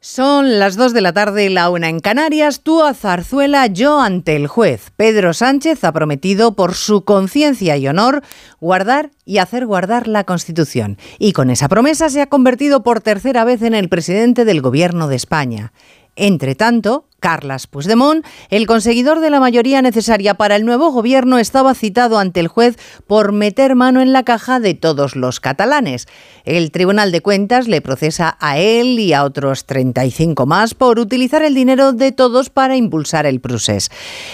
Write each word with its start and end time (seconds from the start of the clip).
Son 0.00 0.60
las 0.60 0.76
2 0.76 0.92
de 0.92 1.00
la 1.00 1.12
tarde, 1.12 1.50
la 1.50 1.70
una 1.70 1.88
en 1.88 1.98
Canarias, 1.98 2.60
tú 2.60 2.84
a 2.84 2.94
Zarzuela, 2.94 3.66
yo 3.66 4.00
ante 4.00 4.36
el 4.36 4.46
juez. 4.46 4.92
Pedro 4.94 5.34
Sánchez 5.34 5.82
ha 5.82 5.90
prometido 5.90 6.54
por 6.54 6.74
su 6.74 7.02
conciencia 7.02 7.76
y 7.76 7.88
honor 7.88 8.22
guardar 8.60 9.10
y 9.24 9.38
hacer 9.38 9.66
guardar 9.66 10.06
la 10.06 10.22
Constitución. 10.22 10.98
Y 11.18 11.32
con 11.32 11.50
esa 11.50 11.68
promesa 11.68 12.10
se 12.10 12.22
ha 12.22 12.28
convertido 12.28 12.84
por 12.84 13.00
tercera 13.00 13.42
vez 13.42 13.60
en 13.62 13.74
el 13.74 13.88
presidente 13.88 14.44
del 14.44 14.62
Gobierno 14.62 15.08
de 15.08 15.16
España. 15.16 15.72
Entre 16.20 16.56
tanto, 16.56 17.04
Carles 17.20 17.68
Puigdemont, 17.68 18.26
el 18.50 18.66
conseguidor 18.66 19.20
de 19.20 19.30
la 19.30 19.38
mayoría 19.38 19.82
necesaria 19.82 20.34
para 20.34 20.56
el 20.56 20.64
nuevo 20.64 20.90
gobierno, 20.90 21.38
estaba 21.38 21.74
citado 21.74 22.18
ante 22.18 22.40
el 22.40 22.48
juez 22.48 22.76
por 23.06 23.30
meter 23.30 23.76
mano 23.76 24.00
en 24.00 24.12
la 24.12 24.24
caja 24.24 24.58
de 24.58 24.74
todos 24.74 25.14
los 25.14 25.38
catalanes. 25.38 26.06
El 26.44 26.72
Tribunal 26.72 27.12
de 27.12 27.20
Cuentas 27.20 27.68
le 27.68 27.80
procesa 27.80 28.36
a 28.40 28.58
él 28.58 28.98
y 28.98 29.12
a 29.12 29.22
otros 29.22 29.64
35 29.66 30.44
más 30.44 30.74
por 30.74 30.98
utilizar 30.98 31.42
el 31.42 31.54
dinero 31.54 31.92
de 31.92 32.10
todos 32.10 32.50
para 32.50 32.76
impulsar 32.76 33.24
el 33.24 33.40
procés. 33.40 33.90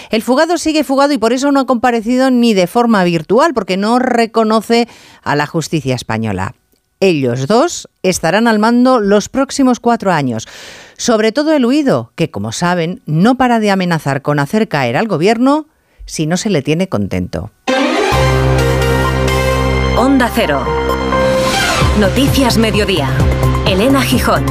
El 0.09 0.23
fugado 0.23 0.57
sigue 0.57 0.83
fugado 0.83 1.13
y 1.13 1.19
por 1.19 1.33
eso 1.33 1.51
no 1.51 1.59
ha 1.59 1.65
comparecido 1.67 2.31
ni 2.31 2.55
de 2.55 2.65
forma 2.65 3.03
virtual, 3.03 3.53
porque 3.53 3.77
no 3.77 3.99
reconoce 3.99 4.87
a 5.21 5.35
la 5.35 5.45
justicia 5.45 5.93
española. 5.93 6.55
Ellos 6.99 7.45
dos 7.45 7.89
estarán 8.03 8.47
al 8.47 8.57
mando 8.57 8.99
los 8.99 9.29
próximos 9.29 9.79
cuatro 9.79 10.11
años. 10.11 10.47
Sobre 10.97 11.31
todo 11.31 11.53
el 11.53 11.65
huido, 11.65 12.11
que 12.15 12.31
como 12.31 12.51
saben, 12.51 13.01
no 13.05 13.35
para 13.35 13.59
de 13.59 13.69
amenazar 13.69 14.21
con 14.21 14.39
hacer 14.39 14.67
caer 14.67 14.95
al 14.95 15.07
gobierno 15.07 15.67
si 16.05 16.25
no 16.25 16.37
se 16.37 16.49
le 16.49 16.61
tiene 16.61 16.87
contento. 16.87 17.51
Onda 19.97 20.31
Cero. 20.33 20.63
Noticias 21.99 22.57
Mediodía. 22.57 23.09
Elena 23.67 24.01
Gijón. 24.01 24.45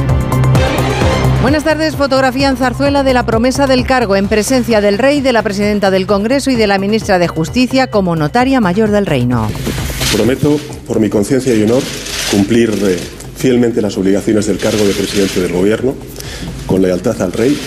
Buenas 1.41 1.63
tardes. 1.63 1.95
Fotografía 1.95 2.49
en 2.49 2.57
Zarzuela 2.57 3.03
de 3.03 3.13
la 3.13 3.25
promesa 3.25 3.67
del 3.67 3.85
cargo 3.85 4.15
en 4.15 4.27
presencia 4.27 4.81
del 4.81 4.97
rey, 4.97 5.21
de 5.21 5.33
la 5.33 5.43
presidenta 5.43 5.91
del 5.91 6.07
Congreso 6.07 6.51
y 6.51 6.55
de 6.55 6.67
la 6.67 6.77
ministra 6.77 7.19
de 7.19 7.27
Justicia 7.27 7.87
como 7.87 8.15
notaria 8.15 8.61
mayor 8.61 8.89
del 8.89 9.05
reino. 9.05 9.49
Prometo, 10.15 10.59
por 10.87 10.99
mi 10.99 11.09
conciencia 11.09 11.53
y 11.55 11.63
honor, 11.63 11.83
cumplir 12.31 12.71
eh, 12.83 12.99
fielmente 13.35 13.81
las 13.81 13.97
obligaciones 13.97 14.47
del 14.47 14.57
cargo 14.57 14.83
de 14.85 14.93
presidente 14.93 15.41
del 15.41 15.53
Gobierno, 15.53 15.93
con 16.65 16.81
lealtad 16.81 17.21
al 17.21 17.31
Rey 17.31 17.57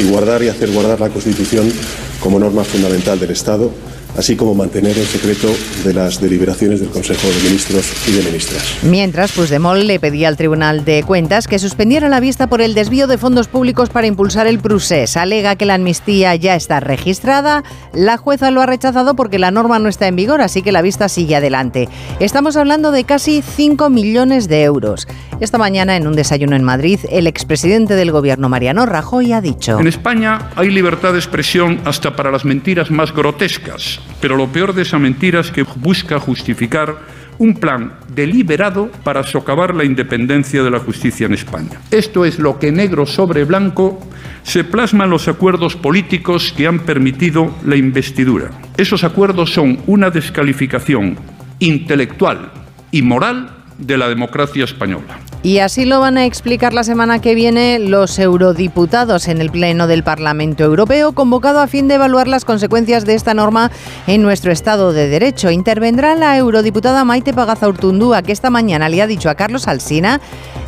y 0.00 0.04
guardar 0.04 0.42
y 0.42 0.48
hacer 0.48 0.70
guardar 0.70 1.00
la 1.00 1.08
Constitución 1.08 1.70
como 2.20 2.38
norma 2.38 2.64
fundamental 2.64 3.18
del 3.18 3.30
Estado 3.30 3.70
así 4.16 4.36
como 4.36 4.54
mantener 4.54 4.96
el 4.96 5.06
secreto 5.06 5.48
de 5.84 5.94
las 5.94 6.20
deliberaciones 6.20 6.80
del 6.80 6.90
Consejo 6.90 7.28
de 7.28 7.42
Ministros 7.44 7.92
y 8.08 8.12
de 8.12 8.22
Ministras. 8.22 8.78
Mientras, 8.82 9.32
Puigdemont 9.32 9.82
le 9.82 10.00
pedía 10.00 10.28
al 10.28 10.36
Tribunal 10.36 10.84
de 10.84 11.02
Cuentas 11.02 11.46
que 11.46 11.58
suspendiera 11.58 12.08
la 12.08 12.20
vista 12.20 12.46
por 12.48 12.60
el 12.60 12.74
desvío 12.74 13.06
de 13.06 13.18
fondos 13.18 13.48
públicos 13.48 13.90
para 13.90 14.06
impulsar 14.06 14.46
el 14.46 14.58
procés. 14.58 15.16
Alega 15.16 15.56
que 15.56 15.66
la 15.66 15.74
amnistía 15.74 16.34
ya 16.36 16.54
está 16.54 16.80
registrada. 16.80 17.62
La 17.92 18.16
jueza 18.16 18.50
lo 18.50 18.60
ha 18.60 18.66
rechazado 18.66 19.14
porque 19.14 19.38
la 19.38 19.50
norma 19.50 19.78
no 19.78 19.88
está 19.88 20.06
en 20.08 20.16
vigor, 20.16 20.40
así 20.40 20.62
que 20.62 20.72
la 20.72 20.82
vista 20.82 21.08
sigue 21.08 21.36
adelante. 21.36 21.88
Estamos 22.18 22.56
hablando 22.56 22.92
de 22.92 23.04
casi 23.04 23.42
5 23.42 23.90
millones 23.90 24.48
de 24.48 24.62
euros. 24.62 25.06
Esta 25.40 25.58
mañana, 25.58 25.96
en 25.96 26.06
un 26.06 26.14
desayuno 26.14 26.56
en 26.56 26.64
Madrid, 26.64 27.00
el 27.10 27.26
expresidente 27.26 27.94
del 27.94 28.12
gobierno, 28.12 28.48
Mariano 28.48 28.86
Rajoy, 28.86 29.32
ha 29.32 29.40
dicho... 29.40 29.78
En 29.78 29.86
España 29.86 30.50
hay 30.56 30.70
libertad 30.70 31.12
de 31.12 31.18
expresión 31.18 31.80
hasta 31.84 32.14
para 32.14 32.30
las 32.30 32.44
mentiras 32.44 32.90
más 32.90 33.14
grotescas. 33.14 33.99
Pero 34.20 34.36
lo 34.36 34.48
peor 34.48 34.74
de 34.74 34.82
esa 34.82 34.98
mentira 34.98 35.40
es 35.40 35.50
que 35.50 35.62
busca 35.62 36.18
justificar 36.18 36.98
un 37.38 37.54
plan 37.54 37.94
deliberado 38.14 38.90
para 39.02 39.22
socavar 39.22 39.74
la 39.74 39.84
independencia 39.84 40.62
de 40.62 40.70
la 40.70 40.78
justicia 40.78 41.24
en 41.24 41.32
España. 41.32 41.80
Esto 41.90 42.26
es 42.26 42.38
lo 42.38 42.58
que 42.58 42.70
negro 42.70 43.06
sobre 43.06 43.44
blanco 43.44 43.98
se 44.42 44.62
plasma 44.62 45.04
en 45.04 45.10
los 45.10 45.26
acuerdos 45.26 45.74
políticos 45.74 46.52
que 46.54 46.66
han 46.66 46.80
permitido 46.80 47.54
la 47.64 47.76
investidura. 47.76 48.50
Esos 48.76 49.04
acuerdos 49.04 49.54
son 49.54 49.78
una 49.86 50.10
descalificación 50.10 51.16
intelectual 51.60 52.52
y 52.90 53.00
moral 53.00 53.50
de 53.78 53.96
la 53.96 54.08
democracia 54.08 54.64
española. 54.64 55.18
Y 55.42 55.60
así 55.60 55.86
lo 55.86 56.00
van 56.00 56.18
a 56.18 56.26
explicar 56.26 56.74
la 56.74 56.84
semana 56.84 57.20
que 57.20 57.34
viene 57.34 57.78
los 57.78 58.18
eurodiputados 58.18 59.26
en 59.26 59.40
el 59.40 59.50
Pleno 59.50 59.86
del 59.86 60.02
Parlamento 60.02 60.64
Europeo, 60.64 61.12
convocado 61.12 61.60
a 61.60 61.66
fin 61.66 61.88
de 61.88 61.94
evaluar 61.94 62.28
las 62.28 62.44
consecuencias 62.44 63.06
de 63.06 63.14
esta 63.14 63.32
norma 63.32 63.70
en 64.06 64.20
nuestro 64.20 64.52
Estado 64.52 64.92
de 64.92 65.08
Derecho. 65.08 65.50
Intervendrá 65.50 66.14
la 66.14 66.36
eurodiputada 66.36 67.04
Maite 67.04 67.32
Pagazaurtundúa, 67.32 68.20
que 68.20 68.32
esta 68.32 68.50
mañana 68.50 68.90
le 68.90 69.00
ha 69.00 69.06
dicho 69.06 69.30
a 69.30 69.34
Carlos 69.34 69.66
Alsina 69.66 70.20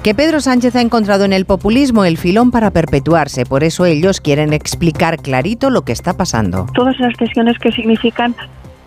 que 0.03 0.15
Pedro 0.15 0.41
Sánchez 0.41 0.75
ha 0.75 0.81
encontrado 0.81 1.25
en 1.25 1.35
el 1.35 1.45
populismo 1.45 2.07
el 2.07 2.17
filón 2.17 2.51
para 2.51 2.71
perpetuarse. 2.71 3.45
Por 3.45 3.65
eso 3.65 3.85
ellos 3.85 4.23
quieren 4.23 4.55
explicar 4.55 5.19
clarito 5.19 5.69
lo 5.69 5.83
que 5.83 5.93
está 5.93 6.17
pasando. 6.17 6.67
Todas 6.75 6.99
las 6.99 7.15
tensiones 7.19 7.59
que 7.59 7.71
significan 7.73 8.35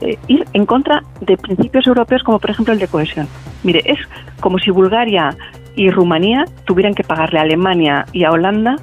eh, 0.02 0.18
ir 0.28 0.46
en 0.54 0.66
contra 0.66 1.04
de 1.22 1.38
principios 1.38 1.88
europeos 1.88 2.24
como 2.24 2.40
por 2.40 2.50
ejemplo 2.50 2.74
el 2.74 2.80
de 2.80 2.88
cohesión. 2.88 3.28
Mire, 3.64 3.82
es 3.86 4.00
como 4.40 4.60
si 4.60 4.72
Bulgaria 4.72 5.36
y 5.76 5.90
Rumanía 5.90 6.46
tuvieran 6.66 6.94
que 6.94 7.04
pagarle 7.04 7.40
a 7.40 7.44
Alemania 7.44 8.06
y 8.14 8.24
a 8.24 8.32
Holanda 8.32 8.76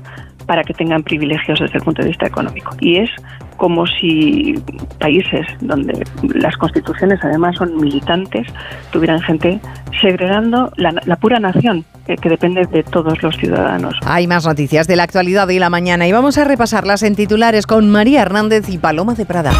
para 0.46 0.64
que 0.64 0.74
tengan 0.74 1.02
privilegios 1.02 1.60
desde 1.60 1.78
el 1.78 1.84
punto 1.84 2.02
de 2.02 2.08
vista 2.08 2.26
económico. 2.26 2.74
Y 2.80 2.98
es 2.98 3.10
como 3.56 3.86
si 3.86 4.54
países 4.98 5.46
donde 5.60 6.04
las 6.34 6.56
constituciones 6.56 7.20
además 7.22 7.56
son 7.56 7.76
militantes 7.76 8.46
tuvieran 8.90 9.20
gente 9.20 9.60
segregando 10.00 10.72
la, 10.76 10.92
la 11.04 11.16
pura 11.16 11.38
nación 11.38 11.84
eh, 12.08 12.16
que 12.16 12.28
depende 12.28 12.66
de 12.66 12.82
todos 12.82 13.22
los 13.22 13.36
ciudadanos. 13.36 13.94
Hay 14.04 14.26
más 14.26 14.44
noticias 14.44 14.88
de 14.88 14.96
la 14.96 15.04
actualidad 15.04 15.46
de 15.46 15.60
la 15.60 15.70
mañana 15.70 16.08
y 16.08 16.12
vamos 16.12 16.38
a 16.38 16.44
repasarlas 16.44 17.02
en 17.04 17.14
titulares 17.14 17.66
con 17.66 17.88
María 17.88 18.22
Hernández 18.22 18.68
y 18.68 18.78
Paloma 18.78 19.14
de 19.14 19.26
Prada. 19.26 19.52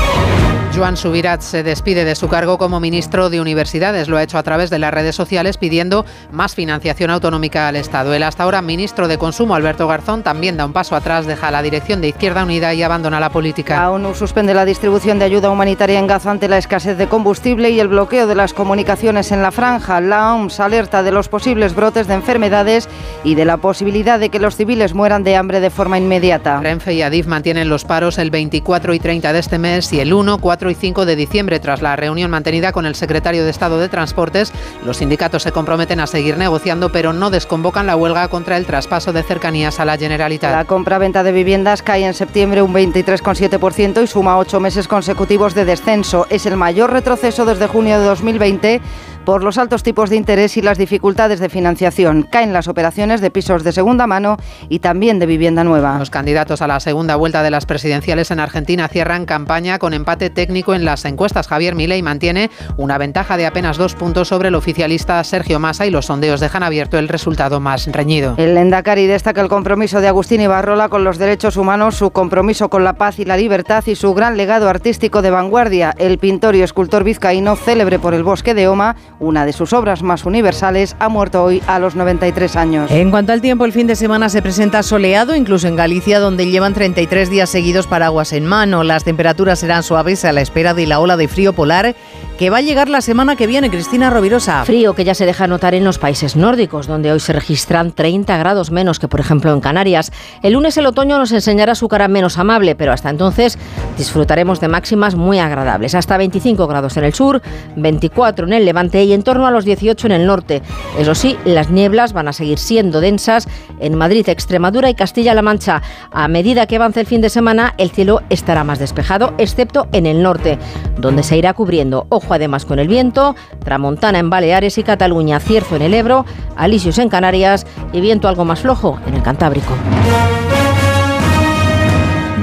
Joan 0.75 0.97
Subirat 0.97 1.43
se 1.43 1.63
despide 1.63 2.07
de 2.07 2.15
su 2.15 2.29
cargo 2.29 2.57
como 2.57 2.81
ministro 2.81 3.29
de 3.29 3.43
Universidades. 3.43 4.09
Lo 4.09 4.17
ha 4.17 4.23
hecho 4.23 4.39
a 4.39 4.43
través 4.43 4.71
de 4.71 4.79
las 4.79 4.93
redes 4.93 5.15
sociales 5.15 5.59
pidiendo 5.59 6.07
más 6.31 6.55
financiación 6.55 7.11
autonómica 7.11 7.69
al 7.69 7.77
Estado. 7.77 8.15
El 8.15 8.23
hasta 8.23 8.45
ahora 8.45 8.63
ministro 8.63 9.07
de 9.07 9.19
Consumo, 9.19 9.55
Alberto 9.55 9.87
Garzón, 9.87 10.23
también 10.23 10.57
da 10.57 10.65
un 10.65 10.73
paso 10.73 10.97
atrás, 10.97 11.27
deja 11.27 11.51
la 11.51 11.63
dirección 11.63 12.01
de 12.01 12.09
Izquierda 12.09 12.45
Unida 12.45 12.73
y 12.73 12.83
abandona 12.83 13.21
la 13.21 13.29
política. 13.29 13.77
La 13.77 13.91
ONU 13.91 14.15
suspende 14.15 14.55
la 14.55 14.65
distribución 14.65 15.19
de 15.19 15.27
ayuda 15.27 15.51
humanitaria 15.51 15.99
en 15.99 16.07
Gaza 16.07 16.31
ante 16.31 16.49
la 16.49 16.57
escasez 16.57 16.97
de 16.97 17.07
combustible 17.07 17.69
y 17.69 17.79
el 17.79 17.89
bloqueo 17.89 18.27
de 18.27 18.35
las 18.35 18.55
comunicaciones 18.55 19.31
en 19.31 19.43
la 19.43 19.51
franja. 19.51 20.01
La 20.01 20.35
OMS 20.35 20.59
alerta 20.59 21.03
de 21.03 21.13
los 21.13 21.29
posibles 21.29 21.75
brotes 21.75 22.07
de 22.07 22.15
enfermedades 22.15 22.89
y 23.25 23.35
de 23.35 23.45
la 23.45 23.59
posibilidad 23.59 24.19
de 24.19 24.31
que 24.31 24.39
los 24.39 24.57
civiles 24.57 24.95
mueran 24.95 25.23
de 25.23 25.37
hambre 25.37 25.61
de 25.61 25.69
forma 25.69 25.99
inmediata. 25.99 26.61
Renfe 26.61 26.95
y 26.95 27.03
Adif 27.03 27.27
mantienen 27.27 27.69
los 27.69 27.85
paros 27.85 28.17
el 28.17 28.31
24 28.31 28.95
y 28.95 29.01
30 29.01 29.35
de 29.35 29.39
este 29.39 29.59
mes 29.59 29.93
y 29.93 30.01
el 30.01 30.15
1, 30.15 30.39
4 30.39 30.62
y 30.71 30.75
5 30.75 31.07
de 31.07 31.17
diciembre. 31.17 31.61
Tras 31.61 31.83
la 31.83 31.97
reunión 31.97 32.31
mantenida 32.31 32.73
con 32.73 32.87
el 32.87 32.95
secretario 32.95 33.45
de 33.45 33.51
Estado 33.51 33.79
de 33.79 33.89
Transportes, 33.89 34.53
los 34.85 34.99
sindicatos 34.99 35.43
se 35.43 35.53
comprometen 35.53 36.01
a 36.01 36.07
seguir 36.07 36.37
negociando, 36.37 36.93
pero 36.93 37.13
no 37.13 37.31
desconvocan 37.31 37.87
la 37.87 37.97
huelga 37.97 38.29
contra 38.29 38.57
el 38.57 38.67
traspaso 38.67 39.13
de 39.13 39.23
cercanías 39.23 39.81
a 39.81 39.85
la 39.85 39.97
Generalitat. 39.97 40.53
La 40.53 40.65
compra-venta 40.65 41.23
de 41.23 41.33
viviendas 41.33 41.83
cae 41.83 42.07
en 42.07 42.15
septiembre 42.15 42.63
un 42.63 42.75
23,7% 42.75 44.03
y 44.03 44.07
suma 44.07 44.39
ocho 44.39 44.61
meses 44.61 44.89
consecutivos 44.89 45.55
de 45.55 45.65
descenso. 45.65 46.27
Es 46.31 46.47
el 46.47 46.57
mayor 46.57 46.93
retroceso 46.93 47.45
desde 47.45 47.67
junio 47.67 47.99
de 47.99 48.07
2020 48.07 48.81
por 49.25 49.43
los 49.43 49.59
altos 49.59 49.83
tipos 49.83 50.11
de 50.11 50.17
interés 50.17 50.57
y 50.57 50.63
las 50.63 50.79
dificultades 50.79 51.41
de 51.41 51.49
financiación. 51.49 52.23
Caen 52.23 52.53
las 52.53 52.69
operaciones 52.69 53.21
de 53.21 53.31
pisos 53.31 53.65
de 53.65 53.73
segunda 53.73 54.07
mano 54.07 54.37
y 54.69 54.81
también 54.81 55.19
de 55.19 55.27
vivienda 55.27 55.65
nueva. 55.65 55.99
Los 55.99 56.11
candidatos 56.11 56.63
a 56.63 56.67
la 56.67 56.81
segunda 56.81 57.17
vuelta 57.17 57.43
de 57.43 57.51
las 57.51 57.67
presidenciales 57.67 58.31
en 58.31 58.41
Argentina 58.41 58.89
cierran 58.89 59.27
campaña 59.27 59.79
con 59.79 59.95
empate 59.95 60.31
técnico 60.31 60.75
en 60.75 60.85
las 60.85 61.05
encuestas. 61.05 61.49
Javier 61.49 61.75
Milei 61.75 62.03
mantiene 62.03 62.51
una 62.77 62.99
ventaja 62.99 63.37
de 63.37 63.47
apenas 63.47 63.77
dos 63.77 63.95
puntos 63.95 64.29
sobre 64.29 64.49
el 64.49 64.55
oficialista 64.55 65.23
Sergio 65.25 65.59
Massa 65.59 65.87
y 65.87 65.91
los 65.91 66.07
sondeos 66.07 66.41
dejan 66.41 66.63
abierto 66.63 66.99
el 66.99 67.09
resultado 67.09 67.61
más 67.61 67.87
reñido. 67.87 68.35
El 68.39 68.57
Endacari 68.57 69.07
destaca 69.07 69.41
el 69.41 69.49
compromiso 69.49 70.01
de 70.01 70.09
Agustín 70.09 70.41
Ibarrola 70.41 70.89
con 70.89 71.05
los 71.05 71.19
derechos 71.19 71.57
humanos, 71.57 71.97
su 71.97 72.11
compromiso 72.11 72.69
con 72.69 72.85
la 72.85 72.95
paz 72.95 73.19
y 73.19 73.25
la 73.25 73.37
libertad 73.37 73.85
y 73.87 73.95
su 73.95 74.15
gran 74.15 74.37
legado 74.37 74.69
artístico 74.69 75.23
de 75.23 75.31
vanguardia. 75.31 75.95
El 75.99 76.19
pintor 76.19 76.55
y 76.57 76.63
escultor 76.63 77.05
vizcaíno, 77.05 77.57
célebre 77.57 77.99
por 77.99 78.15
el 78.15 78.25
bosque 78.25 78.55
de 78.55 78.69
Oma, 78.69 78.97
una 79.23 79.47
de 79.47 79.53
sus 79.53 79.73
obras 79.73 80.03
más 80.03 80.25
universales, 80.27 80.97
ha 80.99 81.09
muerto 81.09 81.43
hoy 81.43 81.63
a 81.67 81.79
los 81.79 81.95
93 81.95 82.57
años. 82.57 82.91
En 82.91 83.11
cuanto 83.11 83.33
al 83.33 83.41
tiempo, 83.41 83.65
el 83.65 83.73
fin 83.73 83.87
de 83.87 83.97
semana 83.97 84.29
se 84.29 84.43
presenta 84.43 84.83
soleado, 84.83 85.35
incluso 85.35 85.69
en 85.69 85.77
Galicia, 85.77 86.19
donde 86.19 86.51
llevan 86.51 86.75
33 86.75 87.31
días 87.31 87.49
seguidos 87.49 87.87
paraguas 87.87 88.33
en 88.33 88.45
mano. 88.45 88.83
Las 88.85 89.05
temperaturas 89.05 89.61
serán 89.61 89.83
suaves 89.83 90.25
a 90.25 90.33
la 90.33 90.41
espera 90.41 90.75
de 90.75 90.87
la 90.87 91.01
ola 91.01 91.17
de 91.17 91.29
frío 91.29 91.53
polar 91.53 91.95
que 92.39 92.51
va 92.51 92.59
a 92.59 92.61
llegar 92.61 92.89
la 92.89 93.01
semana 93.01 93.37
que 93.37 93.47
viene, 93.47 93.71
Cristina 93.71 94.11
Rovirosa. 94.11 94.65
Frío 94.65 94.95
que 94.95 95.05
ya 95.05 95.15
se 95.15 95.27
deja 95.27 95.47
notar 95.47 95.75
en 95.75 95.85
los 95.85 95.99
países 95.99 96.37
nórdicos, 96.37 96.87
donde 96.87 97.13
hoy 97.13 97.21
se 97.21 97.33
registran 97.33 97.93
30 97.93 98.37
grados 98.39 98.71
menos 98.71 98.99
que, 98.99 99.09
por 99.09 99.21
ejemplo, 99.21 99.53
en 99.53 99.61
Canarias. 99.61 100.13
El 100.43 100.55
lunes 100.55 100.77
el 100.77 100.87
otoño 100.87 101.19
nos 101.19 101.33
enseñará 101.33 101.75
su 101.75 101.89
cara 101.89 102.09
menos 102.09 102.39
amable, 102.39 102.75
pero 102.75 102.93
hasta 102.93 103.11
entonces 103.11 103.59
disfrutaremos 103.97 104.61
de 104.61 104.69
máximas 104.69 105.15
muy 105.15 105.39
agradables. 105.39 105.95
Hasta 105.95 106.17
25 106.17 106.67
grados 106.67 106.97
en 106.97 107.05
el 107.05 107.15
sur, 107.15 107.43
24 107.77 108.47
en 108.47 108.53
el 108.55 108.65
levante 108.65 109.05
y 109.05 109.13
en 109.13 109.23
torno 109.23 109.47
a 109.47 109.51
los 109.51 109.65
18 109.65 110.07
en 110.07 110.13
el 110.13 110.27
norte. 110.27 110.63
Eso 110.99 111.15
sí, 111.15 111.37
las 111.45 111.71
nieblas 111.71 112.13
van 112.13 112.29
a 112.29 112.33
seguir 112.33 112.59
siendo 112.59 113.01
densas 113.01 113.47
en 113.79 113.95
Madrid, 113.95 114.29
Extremadura 114.29 114.91
y 114.91 114.95
Castilla-La 114.95 115.43
Mancha. 115.43 115.83
A 116.11 116.29
medida 116.29 116.67
que 116.67 116.77
avance 116.77 117.01
el 117.01 117.07
fin 117.07 117.21
de 117.21 117.31
semana, 117.31 117.75
el 117.79 117.91
cielo 117.91 118.23
estará 118.31 118.65
más 118.65 118.79
despejado, 118.79 119.35
excepto 119.39 119.89
en 119.93 120.07
el 120.07 120.23
norte, 120.23 120.59
donde 120.99 121.23
se 121.23 121.37
irá 121.37 121.53
cubriendo. 121.55 122.07
Además 122.31 122.65
con 122.65 122.79
el 122.79 122.89
viento, 122.89 123.35
tramontana 123.65 124.19
en 124.19 124.31
Baleares 124.31 124.79
y 124.79 124.83
Cataluña, 124.83 125.41
cierzo 125.41 125.77
en 125.77 125.83
el 125.83 125.95
Ebro, 125.95 126.25
alisios 126.57 126.99
en 126.99 127.09
Canarias 127.09 127.67
y 127.93 128.01
viento 128.01 128.29
algo 128.29 128.45
más 128.45 128.61
flojo 128.61 128.99
en 129.07 129.15
el 129.15 129.23
Cantábrico. 129.23 129.75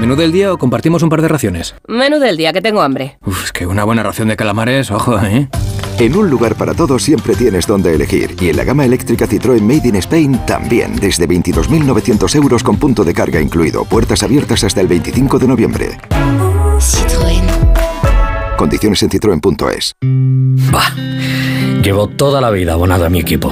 ¿Menú 0.00 0.16
del 0.16 0.32
día 0.32 0.50
o 0.52 0.56
compartimos 0.56 1.02
un 1.02 1.10
par 1.10 1.20
de 1.20 1.28
raciones? 1.28 1.74
Menú 1.86 2.18
del 2.18 2.38
día, 2.38 2.54
que 2.54 2.62
tengo 2.62 2.80
hambre. 2.80 3.18
Uf, 3.26 3.44
es 3.44 3.52
que 3.52 3.66
una 3.66 3.84
buena 3.84 4.02
ración 4.02 4.28
de 4.28 4.36
calamares, 4.36 4.90
ojo, 4.90 5.18
¿eh? 5.20 5.48
En 5.98 6.16
un 6.16 6.30
lugar 6.30 6.54
para 6.54 6.72
todos 6.72 7.02
siempre 7.02 7.36
tienes 7.36 7.66
donde 7.66 7.94
elegir. 7.94 8.34
Y 8.40 8.48
en 8.48 8.56
la 8.56 8.64
gama 8.64 8.86
eléctrica 8.86 9.26
Citroën 9.26 9.60
Made 9.60 9.86
in 9.86 9.96
Spain 9.96 10.40
también. 10.46 10.96
Desde 10.96 11.28
22.900 11.28 12.34
euros 12.36 12.62
con 12.62 12.78
punto 12.78 13.04
de 13.04 13.12
carga 13.12 13.42
incluido. 13.42 13.84
Puertas 13.84 14.22
abiertas 14.22 14.64
hasta 14.64 14.80
el 14.80 14.88
25 14.88 15.38
de 15.38 15.46
noviembre. 15.46 15.98
Condiciones 18.60 19.02
en 19.02 19.08
citroen.es. 19.08 19.94
Bah. 20.70 20.94
Llevo 21.82 22.08
toda 22.08 22.42
la 22.42 22.50
vida 22.50 22.74
abonado 22.74 23.06
a 23.06 23.08
mi 23.08 23.18
equipo. 23.18 23.50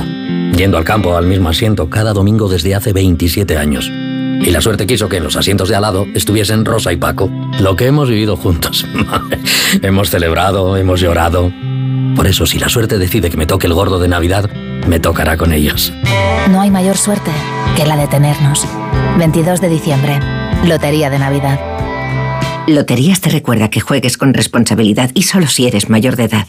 Yendo 0.54 0.76
al 0.76 0.84
campo 0.84 1.16
al 1.16 1.24
mismo 1.24 1.48
asiento 1.48 1.88
cada 1.88 2.12
domingo 2.12 2.46
desde 2.46 2.74
hace 2.74 2.92
27 2.92 3.56
años. 3.56 3.88
Y 3.88 4.50
la 4.50 4.60
suerte 4.60 4.86
quiso 4.86 5.08
que 5.08 5.16
en 5.16 5.24
los 5.24 5.36
asientos 5.36 5.70
de 5.70 5.76
al 5.76 5.80
lado 5.80 6.06
estuviesen 6.14 6.66
Rosa 6.66 6.92
y 6.92 6.98
Paco. 6.98 7.30
Lo 7.58 7.74
que 7.74 7.86
hemos 7.86 8.10
vivido 8.10 8.36
juntos. 8.36 8.86
hemos 9.82 10.10
celebrado, 10.10 10.76
hemos 10.76 11.00
llorado. 11.00 11.50
Por 12.14 12.26
eso, 12.26 12.44
si 12.44 12.58
la 12.58 12.68
suerte 12.68 12.98
decide 12.98 13.30
que 13.30 13.38
me 13.38 13.46
toque 13.46 13.66
el 13.66 13.72
gordo 13.72 13.98
de 13.98 14.08
Navidad, 14.08 14.50
me 14.86 15.00
tocará 15.00 15.38
con 15.38 15.54
ellos. 15.54 15.90
No 16.50 16.60
hay 16.60 16.70
mayor 16.70 16.98
suerte 16.98 17.30
que 17.78 17.86
la 17.86 17.96
de 17.96 18.08
tenernos. 18.08 18.66
22 19.18 19.62
de 19.62 19.70
diciembre, 19.70 20.20
Lotería 20.66 21.08
de 21.08 21.18
Navidad. 21.18 21.58
Loterías 22.68 23.22
te 23.22 23.30
recuerda 23.30 23.70
que 23.70 23.80
juegues 23.80 24.18
con 24.18 24.34
responsabilidad 24.34 25.10
y 25.14 25.22
solo 25.22 25.46
si 25.46 25.66
eres 25.66 25.88
mayor 25.88 26.16
de 26.16 26.24
edad. 26.24 26.48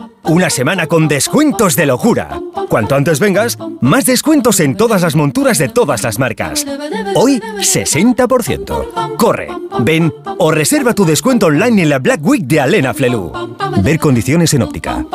Una 0.23 0.49
semana 0.49 0.87
con 0.87 1.07
descuentos 1.07 1.75
de 1.75 1.85
locura. 1.85 2.39
Cuanto 2.69 2.95
antes 2.95 3.19
vengas, 3.19 3.57
más 3.81 4.05
descuentos 4.05 4.59
en 4.59 4.77
todas 4.77 5.01
las 5.01 5.15
monturas 5.15 5.57
de 5.57 5.67
todas 5.67 6.03
las 6.03 6.19
marcas. 6.19 6.65
Hoy, 7.15 7.41
60%. 7.57 9.15
Corre, 9.17 9.47
ven 9.79 10.13
o 10.37 10.51
reserva 10.51 10.93
tu 10.93 11.05
descuento 11.05 11.47
online 11.47 11.83
en 11.83 11.89
la 11.89 11.99
Black 11.99 12.19
Week 12.23 12.43
de 12.43 12.61
Alena 12.61 12.93
Flelu. 12.93 13.31
Ver 13.81 13.99
condiciones 13.99 14.53
en 14.53 14.61
óptica. 14.61 15.05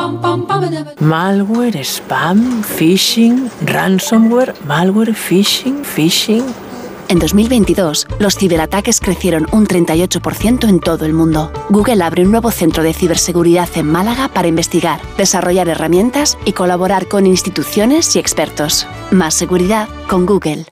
Malware, 1.01 1.85
spam, 1.85 2.63
phishing, 2.63 3.49
ransomware, 3.65 4.55
malware, 4.67 5.15
phishing, 5.15 5.85
phishing. 5.85 6.66
En 7.09 7.21
2022, 7.21 8.09
los 8.19 8.37
ciberataques 8.37 9.01
crecieron 9.01 9.47
un 9.53 9.67
38% 9.67 10.69
en 10.69 10.81
todo 10.81 11.05
el 11.05 11.13
mundo. 11.13 11.53
Google 11.69 12.03
abre 12.03 12.25
un 12.25 12.33
nuevo 12.33 12.51
centro 12.51 12.83
de 12.83 12.93
ciberseguridad 12.93 13.69
en 13.77 13.87
Málaga 13.87 14.29
para 14.29 14.49
investigar, 14.49 15.01
desarrollar 15.17 15.69
herramientas 15.69 16.37
y 16.45 16.53
colaborar 16.53 17.07
con 17.07 17.27
instituciones 17.27 18.17
y 18.17 18.19
expertos. 18.19 18.87
Más 19.13 19.35
seguridad 19.35 19.89
con 20.09 20.27
Google. 20.27 20.67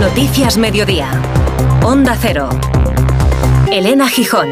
Noticias 0.00 0.56
Mediodía. 0.56 1.10
Onda 1.84 2.16
Cero. 2.18 2.48
Elena 3.70 4.08
Gijón. 4.08 4.48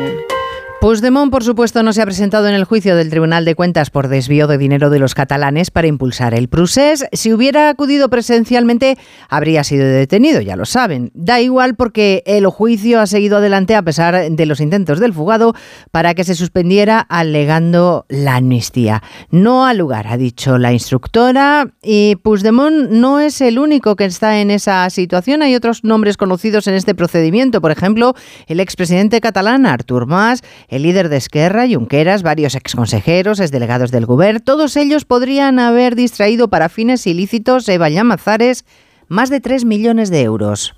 Puigdemont, 0.80 1.30
por 1.30 1.44
supuesto, 1.44 1.82
no 1.82 1.92
se 1.92 2.00
ha 2.00 2.06
presentado 2.06 2.48
en 2.48 2.54
el 2.54 2.64
juicio 2.64 2.96
del 2.96 3.10
Tribunal 3.10 3.44
de 3.44 3.54
Cuentas 3.54 3.90
por 3.90 4.08
desvío 4.08 4.46
de 4.46 4.56
dinero 4.56 4.88
de 4.88 4.98
los 4.98 5.14
catalanes 5.14 5.70
para 5.70 5.88
impulsar 5.88 6.32
el 6.32 6.48
procés. 6.48 7.04
Si 7.12 7.34
hubiera 7.34 7.68
acudido 7.68 8.08
presencialmente, 8.08 8.96
habría 9.28 9.62
sido 9.62 9.86
detenido, 9.86 10.40
ya 10.40 10.56
lo 10.56 10.64
saben. 10.64 11.10
Da 11.12 11.38
igual 11.38 11.74
porque 11.74 12.22
el 12.24 12.46
juicio 12.46 12.98
ha 12.98 13.06
seguido 13.06 13.36
adelante 13.36 13.76
a 13.76 13.82
pesar 13.82 14.30
de 14.30 14.46
los 14.46 14.58
intentos 14.58 15.00
del 15.00 15.12
fugado 15.12 15.54
para 15.90 16.14
que 16.14 16.24
se 16.24 16.34
suspendiera 16.34 16.98
alegando 16.98 18.06
la 18.08 18.36
amnistía. 18.36 19.02
No 19.30 19.66
ha 19.66 19.74
lugar, 19.74 20.06
ha 20.06 20.16
dicho 20.16 20.56
la 20.56 20.72
instructora, 20.72 21.74
y 21.82 22.16
Puigdemont 22.16 22.88
no 22.88 23.20
es 23.20 23.42
el 23.42 23.58
único 23.58 23.96
que 23.96 24.06
está 24.06 24.40
en 24.40 24.50
esa 24.50 24.88
situación. 24.88 25.42
Hay 25.42 25.54
otros 25.54 25.84
nombres 25.84 26.16
conocidos 26.16 26.66
en 26.68 26.74
este 26.74 26.94
procedimiento, 26.94 27.60
por 27.60 27.70
ejemplo, 27.70 28.14
el 28.46 28.60
expresidente 28.60 29.20
catalán 29.20 29.66
Artur 29.66 30.06
Mas, 30.06 30.42
el 30.70 30.84
líder 30.84 31.08
de 31.08 31.16
Esquerra, 31.16 31.66
Junqueras, 31.68 32.22
varios 32.22 32.54
exconsejeros, 32.54 33.40
exdelegados 33.40 33.90
del 33.90 34.06
Gobierno, 34.06 34.40
todos 34.40 34.76
ellos 34.76 35.04
podrían 35.04 35.58
haber 35.58 35.96
distraído 35.96 36.48
para 36.48 36.68
fines 36.68 37.06
ilícitos 37.08 37.68
Eva 37.68 37.88
Llamazares 37.88 38.64
más 39.08 39.30
de 39.30 39.40
3 39.40 39.64
millones 39.64 40.10
de 40.10 40.22
euros. 40.22 40.76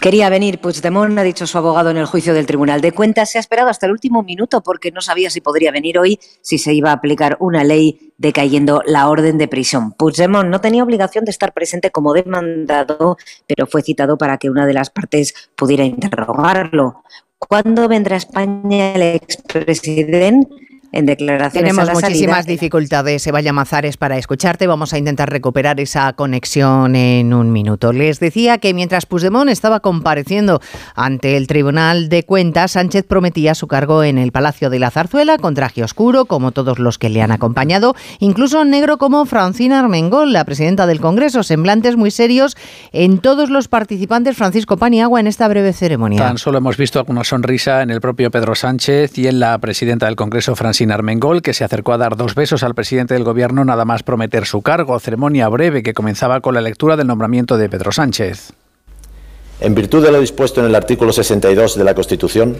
Quería 0.00 0.30
venir 0.30 0.60
Puigdemont, 0.60 1.18
ha 1.18 1.22
dicho 1.22 1.46
su 1.46 1.58
abogado 1.58 1.90
en 1.90 1.98
el 1.98 2.06
juicio 2.06 2.32
del 2.32 2.46
Tribunal 2.46 2.80
de 2.80 2.92
Cuentas. 2.92 3.30
Se 3.30 3.36
ha 3.36 3.40
esperado 3.40 3.68
hasta 3.68 3.84
el 3.84 3.92
último 3.92 4.22
minuto 4.22 4.62
porque 4.62 4.90
no 4.90 5.02
sabía 5.02 5.28
si 5.28 5.42
podría 5.42 5.72
venir 5.72 5.98
hoy, 5.98 6.18
si 6.40 6.56
se 6.56 6.72
iba 6.72 6.88
a 6.88 6.94
aplicar 6.94 7.36
una 7.38 7.64
ley 7.64 8.14
decayendo 8.16 8.82
la 8.86 9.10
orden 9.10 9.36
de 9.36 9.46
prisión. 9.46 9.92
Puigdemont 9.92 10.48
no 10.48 10.62
tenía 10.62 10.82
obligación 10.82 11.26
de 11.26 11.32
estar 11.32 11.52
presente 11.52 11.90
como 11.90 12.14
demandado, 12.14 13.18
pero 13.46 13.66
fue 13.66 13.82
citado 13.82 14.16
para 14.16 14.38
que 14.38 14.48
una 14.48 14.64
de 14.64 14.72
las 14.72 14.88
partes 14.88 15.34
pudiera 15.54 15.84
interrogarlo. 15.84 17.02
¿Cuándo 17.48 17.88
vendrá 17.88 18.14
a 18.16 18.18
España 18.18 18.94
el 18.94 19.02
expresidente? 19.16 20.69
En 20.92 21.06
declaraciones 21.06 21.72
Tenemos 21.72 21.92
muchísimas 21.92 22.46
dificultades, 22.46 23.26
Evaya 23.26 23.52
Mazares, 23.52 23.96
para 23.96 24.18
escucharte. 24.18 24.66
Vamos 24.66 24.92
a 24.92 24.98
intentar 24.98 25.30
recuperar 25.30 25.78
esa 25.80 26.12
conexión 26.14 26.96
en 26.96 27.32
un 27.32 27.52
minuto. 27.52 27.92
Les 27.92 28.18
decía 28.18 28.58
que 28.58 28.74
mientras 28.74 29.06
Puigdemont 29.06 29.50
estaba 29.50 29.80
compareciendo 29.80 30.60
ante 30.94 31.36
el 31.36 31.46
Tribunal 31.46 32.08
de 32.08 32.24
Cuentas, 32.24 32.72
Sánchez 32.72 33.04
prometía 33.06 33.54
su 33.54 33.68
cargo 33.68 34.02
en 34.02 34.18
el 34.18 34.32
Palacio 34.32 34.68
de 34.68 34.80
la 34.80 34.90
Zarzuela 34.90 35.38
con 35.38 35.54
traje 35.54 35.84
oscuro, 35.84 36.24
como 36.24 36.50
todos 36.50 36.78
los 36.78 36.98
que 36.98 37.08
le 37.08 37.22
han 37.22 37.30
acompañado, 37.30 37.94
incluso 38.18 38.64
negro 38.64 38.98
como 38.98 39.24
Francina 39.26 39.80
Armengol, 39.80 40.32
la 40.32 40.44
presidenta 40.44 40.86
del 40.86 41.00
Congreso, 41.00 41.42
semblantes 41.42 41.96
muy 41.96 42.10
serios 42.10 42.56
en 42.92 43.18
todos 43.18 43.48
los 43.48 43.68
participantes, 43.68 44.36
Francisco 44.36 44.76
Paniagua, 44.76 45.20
en 45.20 45.28
esta 45.28 45.46
breve 45.46 45.72
ceremonia. 45.72 46.18
Tan 46.18 46.38
solo 46.38 46.58
hemos 46.58 46.76
visto 46.76 46.98
alguna 46.98 47.22
sonrisa 47.22 47.82
en 47.82 47.90
el 47.90 48.00
propio 48.00 48.30
Pedro 48.30 48.54
Sánchez 48.54 49.16
y 49.18 49.28
en 49.28 49.38
la 49.38 49.56
presidenta 49.58 50.06
del 50.06 50.16
Congreso, 50.16 50.56
Francina 50.56 50.79
sin 50.80 50.92
Armengol, 50.92 51.42
que 51.42 51.52
se 51.52 51.62
acercó 51.62 51.92
a 51.92 51.98
dar 51.98 52.16
dos 52.16 52.34
besos 52.34 52.62
al 52.62 52.74
presidente 52.74 53.12
del 53.12 53.22
gobierno 53.22 53.66
nada 53.66 53.84
más 53.84 54.02
prometer 54.02 54.46
su 54.46 54.62
cargo, 54.62 54.98
ceremonia 54.98 55.46
breve 55.50 55.82
que 55.82 55.92
comenzaba 55.92 56.40
con 56.40 56.54
la 56.54 56.62
lectura 56.62 56.96
del 56.96 57.06
nombramiento 57.06 57.58
de 57.58 57.68
Pedro 57.68 57.92
Sánchez. 57.92 58.54
En 59.60 59.74
virtud 59.74 60.02
de 60.02 60.10
lo 60.10 60.20
dispuesto 60.20 60.62
en 60.62 60.68
el 60.68 60.74
artículo 60.74 61.12
62 61.12 61.76
de 61.76 61.84
la 61.84 61.94
Constitución, 61.94 62.56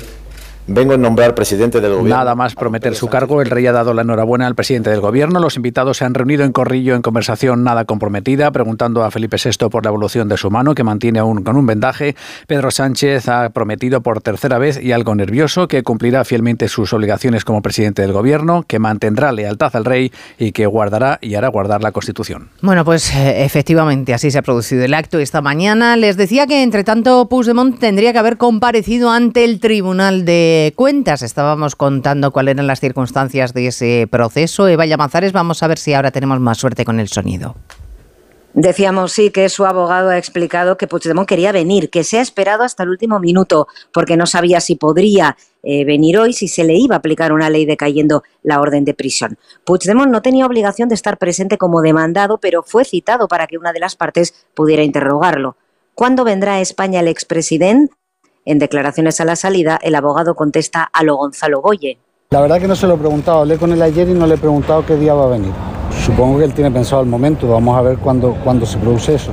Vengo 0.67 0.95
a 0.95 0.97
nombrar 0.97 1.35
presidente 1.35 1.81
del 1.81 1.95
gobierno. 1.95 2.17
Nada 2.17 2.35
más 2.35 2.55
prometer 2.55 2.95
su 2.95 3.09
cargo, 3.09 3.43
el 3.43 3.51
rey 3.51 3.67
ha 3.67 3.73
dado 3.73 3.93
la 3.93 4.03
enhorabuena 4.03 4.47
al 4.47 4.55
presidente 4.55 4.91
del 4.91 5.01
gobierno. 5.01 5.41
Los 5.41 5.57
invitados 5.57 5.97
se 5.97 6.05
han 6.05 6.15
reunido 6.15 6.45
en 6.45 6.53
Corrillo 6.53 6.95
en 6.95 7.03
conversación 7.03 7.65
nada 7.65 7.85
comprometida, 7.87 8.51
preguntando 8.53 9.03
a 9.03 9.11
Felipe 9.11 9.37
VI 9.43 9.69
por 9.69 9.85
la 9.85 9.89
evolución 9.89 10.29
de 10.29 10.37
su 10.37 10.51
mano, 10.51 10.75
que 10.75 10.85
mantiene 10.85 11.19
aún 11.19 11.43
con 11.43 11.57
un 11.57 11.67
vendaje. 11.67 12.15
Pedro 12.47 12.71
Sánchez 12.71 13.29
ha 13.29 13.51
prometido 13.51 14.01
por 14.03 14.21
tercera 14.23 14.59
vez 14.59 14.81
y 14.81 14.93
algo 14.93 15.15
nervioso 15.15 15.67
que 15.67 15.83
cumplirá 15.83 16.25
fielmente 16.25 16.69
sus 16.69 16.93
obligaciones 16.93 17.45
como 17.45 17.63
presidente 17.63 18.03
del 18.03 18.13
gobierno, 18.13 18.65
que 18.67 18.79
mantendrá 18.79 19.33
lealtad 19.33 19.75
al 19.75 19.85
rey 19.85 20.13
y 20.39 20.53
que 20.53 20.67
guardará 20.67 21.19
y 21.21 21.35
hará 21.35 21.49
guardar 21.49 21.83
la 21.83 21.91
Constitución. 21.91 22.49
Bueno, 22.61 22.85
pues 22.85 23.15
eh, 23.15 23.45
efectivamente 23.45 24.15
así 24.15 24.31
se 24.31 24.39
ha 24.39 24.43
producido 24.43 24.85
el 24.85 24.95
acto 24.95 25.19
esta 25.19 25.41
mañana. 25.41 25.97
Les 25.97 26.17
decía 26.17 26.47
que 26.47 26.63
entre 26.63 26.85
tanto 26.85 27.29
Puigdemont 27.29 27.79
tendría 27.81 28.13
que 28.13 28.19
haber 28.19 28.37
comparecido 28.37 29.11
ante 29.11 29.45
el 29.45 29.59
Tribunal 29.59 30.25
de 30.25 30.50
cuentas. 30.77 31.23
Estábamos 31.23 31.77
contando 31.77 32.31
cuáles 32.31 32.55
eran 32.55 32.67
las 32.67 32.81
circunstancias 32.81 33.55
de 33.55 33.67
ese 33.67 34.09
proceso. 34.11 34.69
Eva 34.69 34.87
Llamazares, 34.87 35.33
vamos 35.33 35.63
a 35.63 35.69
ver 35.69 35.79
si 35.79 35.95
ahora 35.95 36.11
tenemos 36.11 36.41
más 36.41 36.59
suerte 36.59 36.85
con 36.85 37.01
el 37.01 37.09
sonido. 37.09 37.57
Decíamos 38.53 39.13
sí 39.13 39.31
que 39.31 39.49
su 39.49 39.65
abogado 39.65 40.11
ha 40.11 40.19
explicado 40.19 40.77
que 40.77 40.89
Puigdemont 40.89 41.29
quería 41.29 41.53
venir, 41.53 41.89
que 41.89 42.03
se 42.03 42.19
ha 42.19 42.21
esperado 42.21 42.65
hasta 42.65 42.83
el 42.83 42.89
último 42.89 43.21
minuto 43.21 43.69
porque 43.93 44.17
no 44.17 44.27
sabía 44.27 44.61
si 44.61 44.75
podría 44.75 45.37
eh, 45.63 45.85
venir 45.85 46.19
hoy 46.19 46.33
si 46.33 46.49
se 46.49 46.65
le 46.65 46.75
iba 46.75 46.97
a 46.97 46.99
aplicar 46.99 47.33
una 47.33 47.49
ley 47.49 47.65
decayendo 47.65 48.25
la 48.43 48.61
orden 48.61 48.85
de 48.85 48.93
prisión. 48.93 49.39
Puigdemont 49.65 50.11
no 50.11 50.21
tenía 50.21 50.47
obligación 50.47 50.89
de 50.89 50.97
estar 50.97 51.17
presente 51.17 51.59
como 51.59 51.81
demandado, 51.81 52.39
pero 52.39 52.65
fue 52.65 52.85
citado 52.85 53.29
para 53.29 53.47
que 53.47 53.57
una 53.57 53.73
de 53.73 53.79
las 53.79 53.95
partes 53.95 54.35
pudiera 54.55 54.83
interrogarlo. 54.83 55.57
¿Cuándo 55.95 56.25
vendrá 56.25 56.55
a 56.55 56.61
España 56.61 57.01
el 57.01 57.09
expresidente? 57.09 57.95
En 58.45 58.59
declaraciones 58.59 59.21
a 59.21 59.25
la 59.25 59.37
salida, 59.37 59.79
el 59.83 59.95
abogado 59.95 60.35
contesta 60.35 60.83
a 60.83 61.03
lo 61.03 61.17
Gonzalo 61.17 61.61
Goye. 61.61 61.99
La 62.31 62.41
verdad 62.41 62.61
que 62.61 62.69
no 62.69 62.77
se 62.77 62.87
lo 62.87 62.95
he 62.95 62.99
preguntado, 62.99 63.41
hablé 63.41 63.59
con 63.59 63.73
él 63.73 63.83
ayer 63.83 64.09
y 64.09 64.15
no 64.15 64.27
le 64.27 64.35
he 64.35 64.39
preguntado 64.39 64.87
qué 64.87 64.97
día 64.97 65.15
va 65.15 65.25
a 65.25 65.29
venir. 65.29 65.53
Supongo 66.05 66.39
que 66.39 66.45
él 66.45 66.55
tiene 66.55 66.71
pensado 66.71 67.03
el 67.03 67.09
momento, 67.09 67.49
vamos 67.49 67.77
a 67.77 67.83
ver 67.83 67.99
cuándo, 67.99 68.37
cuándo 68.43 68.65
se 68.65 68.79
produce 68.79 69.17
eso. 69.17 69.33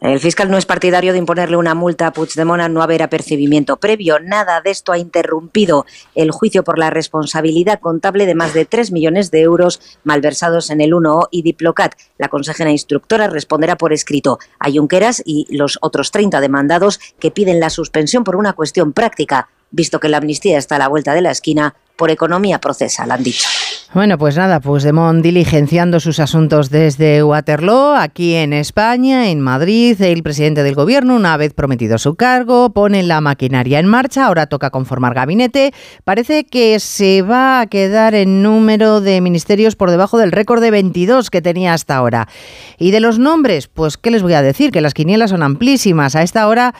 El 0.00 0.20
fiscal 0.20 0.48
no 0.48 0.58
es 0.58 0.64
partidario 0.64 1.12
de 1.12 1.18
imponerle 1.18 1.56
una 1.56 1.74
multa 1.74 2.06
a 2.06 2.12
Puigdemont 2.12 2.62
a 2.62 2.68
no 2.68 2.82
haber 2.82 3.02
apercibimiento 3.02 3.78
previo. 3.78 4.20
Nada 4.20 4.60
de 4.60 4.70
esto 4.70 4.92
ha 4.92 4.98
interrumpido 4.98 5.86
el 6.14 6.30
juicio 6.30 6.62
por 6.62 6.78
la 6.78 6.90
responsabilidad 6.90 7.80
contable 7.80 8.24
de 8.24 8.36
más 8.36 8.54
de 8.54 8.64
3 8.64 8.92
millones 8.92 9.32
de 9.32 9.40
euros 9.40 9.80
malversados 10.04 10.70
en 10.70 10.80
el 10.80 10.92
1O 10.92 11.26
y 11.32 11.42
Diplocat. 11.42 11.94
La 12.16 12.28
consejera 12.28 12.70
instructora 12.70 13.26
responderá 13.26 13.76
por 13.76 13.92
escrito 13.92 14.38
a 14.60 14.70
Junqueras 14.70 15.20
y 15.24 15.46
los 15.50 15.78
otros 15.80 16.12
30 16.12 16.40
demandados 16.40 17.00
que 17.18 17.32
piden 17.32 17.58
la 17.58 17.68
suspensión 17.68 18.22
por 18.22 18.36
una 18.36 18.52
cuestión 18.52 18.92
práctica, 18.92 19.48
visto 19.70 20.00
que 20.00 20.08
la 20.08 20.18
amnistía 20.18 20.58
está 20.58 20.76
a 20.76 20.78
la 20.78 20.88
vuelta 20.88 21.14
de 21.14 21.22
la 21.22 21.30
esquina 21.30 21.74
por 21.98 22.10
economía 22.12 22.60
procesal, 22.60 23.10
han 23.10 23.24
dicho. 23.24 23.48
Bueno, 23.92 24.18
pues 24.18 24.36
nada, 24.36 24.60
pues 24.60 24.84
Demón 24.84 25.20
diligenciando 25.20 25.98
sus 25.98 26.20
asuntos 26.20 26.70
desde 26.70 27.24
Waterloo, 27.24 27.94
aquí 27.94 28.34
en 28.34 28.52
España, 28.52 29.30
en 29.30 29.40
Madrid, 29.40 30.00
el 30.00 30.22
presidente 30.22 30.62
del 30.62 30.76
gobierno, 30.76 31.16
una 31.16 31.36
vez 31.36 31.54
prometido 31.54 31.98
su 31.98 32.14
cargo, 32.14 32.70
pone 32.70 33.02
la 33.02 33.20
maquinaria 33.20 33.80
en 33.80 33.86
marcha, 33.86 34.26
ahora 34.26 34.46
toca 34.46 34.70
conformar 34.70 35.14
gabinete. 35.14 35.72
Parece 36.04 36.44
que 36.44 36.78
se 36.78 37.22
va 37.22 37.60
a 37.60 37.66
quedar 37.66 38.14
en 38.14 38.42
número 38.42 39.00
de 39.00 39.20
ministerios 39.20 39.74
por 39.74 39.90
debajo 39.90 40.18
del 40.18 40.32
récord 40.32 40.60
de 40.60 40.70
22 40.70 41.30
que 41.30 41.42
tenía 41.42 41.72
hasta 41.72 41.96
ahora. 41.96 42.28
Y 42.78 42.92
de 42.92 43.00
los 43.00 43.18
nombres, 43.18 43.66
pues 43.66 43.96
qué 43.96 44.10
les 44.10 44.22
voy 44.22 44.34
a 44.34 44.42
decir, 44.42 44.70
que 44.70 44.82
las 44.82 44.94
quinielas 44.94 45.30
son 45.30 45.42
amplísimas. 45.42 46.14
A 46.14 46.22
esta 46.22 46.46
hora 46.46 46.74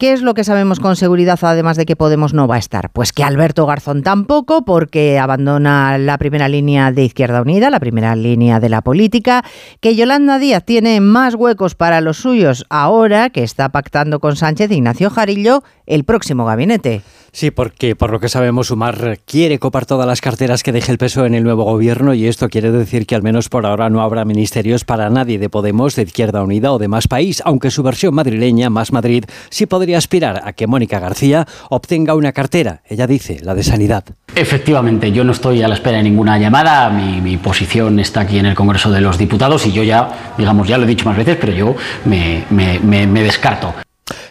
¿Qué 0.00 0.14
es 0.14 0.22
lo 0.22 0.32
que 0.32 0.44
sabemos 0.44 0.80
con 0.80 0.96
seguridad, 0.96 1.38
además 1.42 1.76
de 1.76 1.84
que 1.84 1.94
Podemos 1.94 2.32
no 2.32 2.48
va 2.48 2.54
a 2.54 2.58
estar? 2.58 2.88
Pues 2.88 3.12
que 3.12 3.22
Alberto 3.22 3.66
Garzón 3.66 4.02
tampoco, 4.02 4.64
porque 4.64 5.18
abandona 5.18 5.98
la 5.98 6.16
primera 6.16 6.48
línea 6.48 6.90
de 6.90 7.04
Izquierda 7.04 7.42
Unida, 7.42 7.68
la 7.68 7.80
primera 7.80 8.16
línea 8.16 8.60
de 8.60 8.70
la 8.70 8.80
política, 8.80 9.44
que 9.80 9.94
Yolanda 9.94 10.38
Díaz 10.38 10.64
tiene 10.64 11.02
más 11.02 11.34
huecos 11.34 11.74
para 11.74 12.00
los 12.00 12.16
suyos 12.16 12.64
ahora 12.70 13.28
que 13.28 13.42
está 13.42 13.68
pactando 13.68 14.20
con 14.20 14.36
Sánchez 14.36 14.70
Ignacio 14.70 15.10
Jarillo 15.10 15.64
el 15.84 16.04
próximo 16.04 16.46
gabinete. 16.46 17.02
Sí, 17.32 17.50
porque 17.50 17.94
por 17.94 18.10
lo 18.10 18.20
que 18.20 18.28
sabemos, 18.28 18.68
Sumar 18.68 19.18
quiere 19.24 19.58
copar 19.58 19.86
todas 19.86 20.06
las 20.06 20.20
carteras 20.20 20.62
que 20.62 20.72
deje 20.72 20.90
el 20.92 20.98
peso 20.98 21.24
en 21.26 21.34
el 21.34 21.44
nuevo 21.44 21.64
gobierno 21.64 22.14
y 22.14 22.26
esto 22.26 22.48
quiere 22.48 22.70
decir 22.70 23.06
que 23.06 23.14
al 23.14 23.22
menos 23.22 23.48
por 23.48 23.66
ahora 23.66 23.88
no 23.88 24.02
habrá 24.02 24.24
ministerios 24.24 24.84
para 24.84 25.10
nadie 25.10 25.38
de 25.38 25.48
Podemos, 25.48 25.94
de 25.96 26.02
Izquierda 26.02 26.42
Unida 26.42 26.72
o 26.72 26.78
de 26.78 26.88
Más 26.88 27.08
País, 27.08 27.42
aunque 27.44 27.70
su 27.70 27.82
versión 27.82 28.14
madrileña, 28.14 28.70
Más 28.70 28.92
Madrid, 28.92 29.24
sí 29.48 29.66
podría 29.66 29.98
aspirar 29.98 30.42
a 30.44 30.52
que 30.52 30.66
Mónica 30.66 30.98
García 30.98 31.46
obtenga 31.68 32.14
una 32.14 32.32
cartera, 32.32 32.82
ella 32.88 33.06
dice, 33.06 33.38
la 33.42 33.54
de 33.54 33.62
Sanidad. 33.62 34.04
Efectivamente, 34.34 35.12
yo 35.12 35.24
no 35.24 35.32
estoy 35.32 35.62
a 35.62 35.68
la 35.68 35.74
espera 35.74 35.98
de 35.98 36.04
ninguna 36.04 36.38
llamada, 36.38 36.90
mi, 36.90 37.36
posición 37.36 38.00
está 38.00 38.20
aquí 38.20 38.38
en 38.38 38.46
el 38.46 38.54
Congreso 38.54 38.90
de 38.90 39.00
los 39.00 39.16
Diputados 39.16 39.66
y 39.66 39.72
yo 39.72 39.82
ya, 39.82 40.34
digamos, 40.36 40.68
ya 40.68 40.76
lo 40.78 40.84
he 40.84 40.86
dicho 40.86 41.04
más 41.06 41.16
veces, 41.16 41.36
pero 41.40 41.52
yo 41.52 41.74
me 42.04 43.22
descarto. 43.22 43.72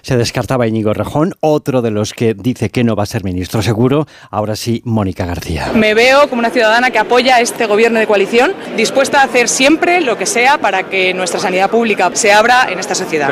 Se 0.02 0.18
descartaba 0.18 0.68
Íñigo 0.68 0.94
Rejón, 0.94 1.34
otro 1.40 1.82
de 1.82 1.92
los 1.92 2.14
que 2.14 2.34
dice 2.34 2.70
que 2.70 2.84
no 2.84 2.96
va 2.96 3.04
a 3.04 3.06
ser 3.06 3.24
ministro 3.24 3.62
seguro. 3.62 4.08
Ahora 4.32 4.56
sí, 4.56 4.82
Mónica 4.86 5.26
García. 5.26 5.72
Me 5.74 5.94
veo 5.94 6.30
como 6.30 6.40
una 6.40 6.50
ciudadana 6.50 6.92
que 6.92 7.00
apoya 7.00 7.40
este 7.42 7.66
gobierno 7.66 8.00
de 8.00 8.08
coalición, 8.08 8.54
dispuesta 8.78 9.22
a 9.22 9.26
hacer 9.26 9.50
siempre 9.50 10.02
lo 10.02 10.18
que 10.18 10.26
sea 10.26 10.60
para 10.60 10.84
que 10.90 11.14
nuestra 11.14 11.40
sanidad 11.40 11.70
pública 11.70 12.12
se 12.14 12.32
abra 12.32 12.68
en 12.72 12.80
esta 12.80 12.96
sociedad. 12.96 13.32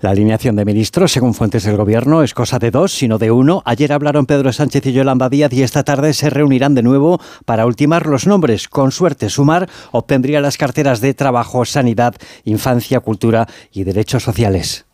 La 0.00 0.10
alineación 0.10 0.56
de 0.56 0.66
ministros, 0.66 1.12
según 1.12 1.32
fuentes 1.32 1.64
del 1.64 1.76
Gobierno, 1.76 2.22
es 2.22 2.34
cosa 2.34 2.58
de 2.58 2.70
dos, 2.70 2.92
sino 2.92 3.16
de 3.16 3.30
uno. 3.30 3.62
Ayer 3.64 3.92
hablaron 3.92 4.26
Pedro 4.26 4.52
Sánchez 4.52 4.84
y 4.86 4.92
Yolanda 4.92 5.30
Díaz 5.30 5.52
y 5.54 5.62
esta 5.62 5.82
tarde 5.82 6.12
se 6.12 6.28
reunirán 6.28 6.74
de 6.74 6.82
nuevo 6.82 7.20
para 7.46 7.64
ultimar 7.64 8.06
los 8.06 8.26
nombres. 8.26 8.68
Con 8.68 8.92
suerte, 8.92 9.30
Sumar 9.30 9.68
obtendría 9.92 10.42
las 10.42 10.58
carteras 10.58 11.00
de 11.00 11.14
Trabajo, 11.14 11.64
Sanidad, 11.64 12.14
Infancia, 12.44 13.00
Cultura 13.00 13.48
y 13.72 13.84
Derechos 13.84 14.22
Sociales. 14.22 14.84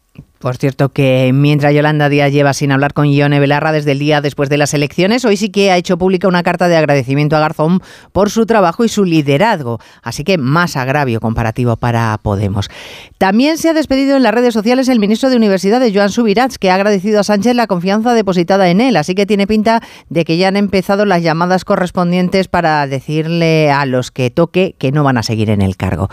Por 0.40 0.56
cierto, 0.56 0.88
que 0.88 1.32
mientras 1.34 1.74
Yolanda 1.74 2.08
Díaz 2.08 2.32
lleva 2.32 2.54
sin 2.54 2.72
hablar 2.72 2.94
con 2.94 3.04
Ione 3.04 3.38
Belarra 3.40 3.72
desde 3.72 3.92
el 3.92 3.98
día 3.98 4.22
después 4.22 4.48
de 4.48 4.56
las 4.56 4.72
elecciones, 4.72 5.26
hoy 5.26 5.36
sí 5.36 5.50
que 5.50 5.70
ha 5.70 5.76
hecho 5.76 5.98
pública 5.98 6.28
una 6.28 6.42
carta 6.42 6.66
de 6.66 6.78
agradecimiento 6.78 7.36
a 7.36 7.40
Garzón 7.40 7.82
por 8.12 8.30
su 8.30 8.46
trabajo 8.46 8.82
y 8.82 8.88
su 8.88 9.04
liderazgo. 9.04 9.80
Así 10.02 10.24
que 10.24 10.38
más 10.38 10.78
agravio 10.78 11.20
comparativo 11.20 11.76
para 11.76 12.16
Podemos. 12.22 12.70
También 13.18 13.58
se 13.58 13.68
ha 13.68 13.74
despedido 13.74 14.16
en 14.16 14.22
las 14.22 14.32
redes 14.32 14.54
sociales 14.54 14.88
el 14.88 14.98
ministro 14.98 15.28
de 15.28 15.36
Universidades, 15.36 15.92
Joan 15.94 16.08
Subirats, 16.08 16.56
que 16.56 16.70
ha 16.70 16.74
agradecido 16.74 17.20
a 17.20 17.22
Sánchez 17.22 17.54
la 17.54 17.66
confianza 17.66 18.14
depositada 18.14 18.70
en 18.70 18.80
él. 18.80 18.96
Así 18.96 19.14
que 19.14 19.26
tiene 19.26 19.46
pinta 19.46 19.82
de 20.08 20.24
que 20.24 20.38
ya 20.38 20.48
han 20.48 20.56
empezado 20.56 21.04
las 21.04 21.22
llamadas 21.22 21.66
correspondientes 21.66 22.48
para 22.48 22.86
decirle 22.86 23.70
a 23.70 23.84
los 23.84 24.10
que 24.10 24.30
toque 24.30 24.74
que 24.78 24.90
no 24.90 25.04
van 25.04 25.18
a 25.18 25.22
seguir 25.22 25.50
en 25.50 25.60
el 25.60 25.76
cargo. 25.76 26.08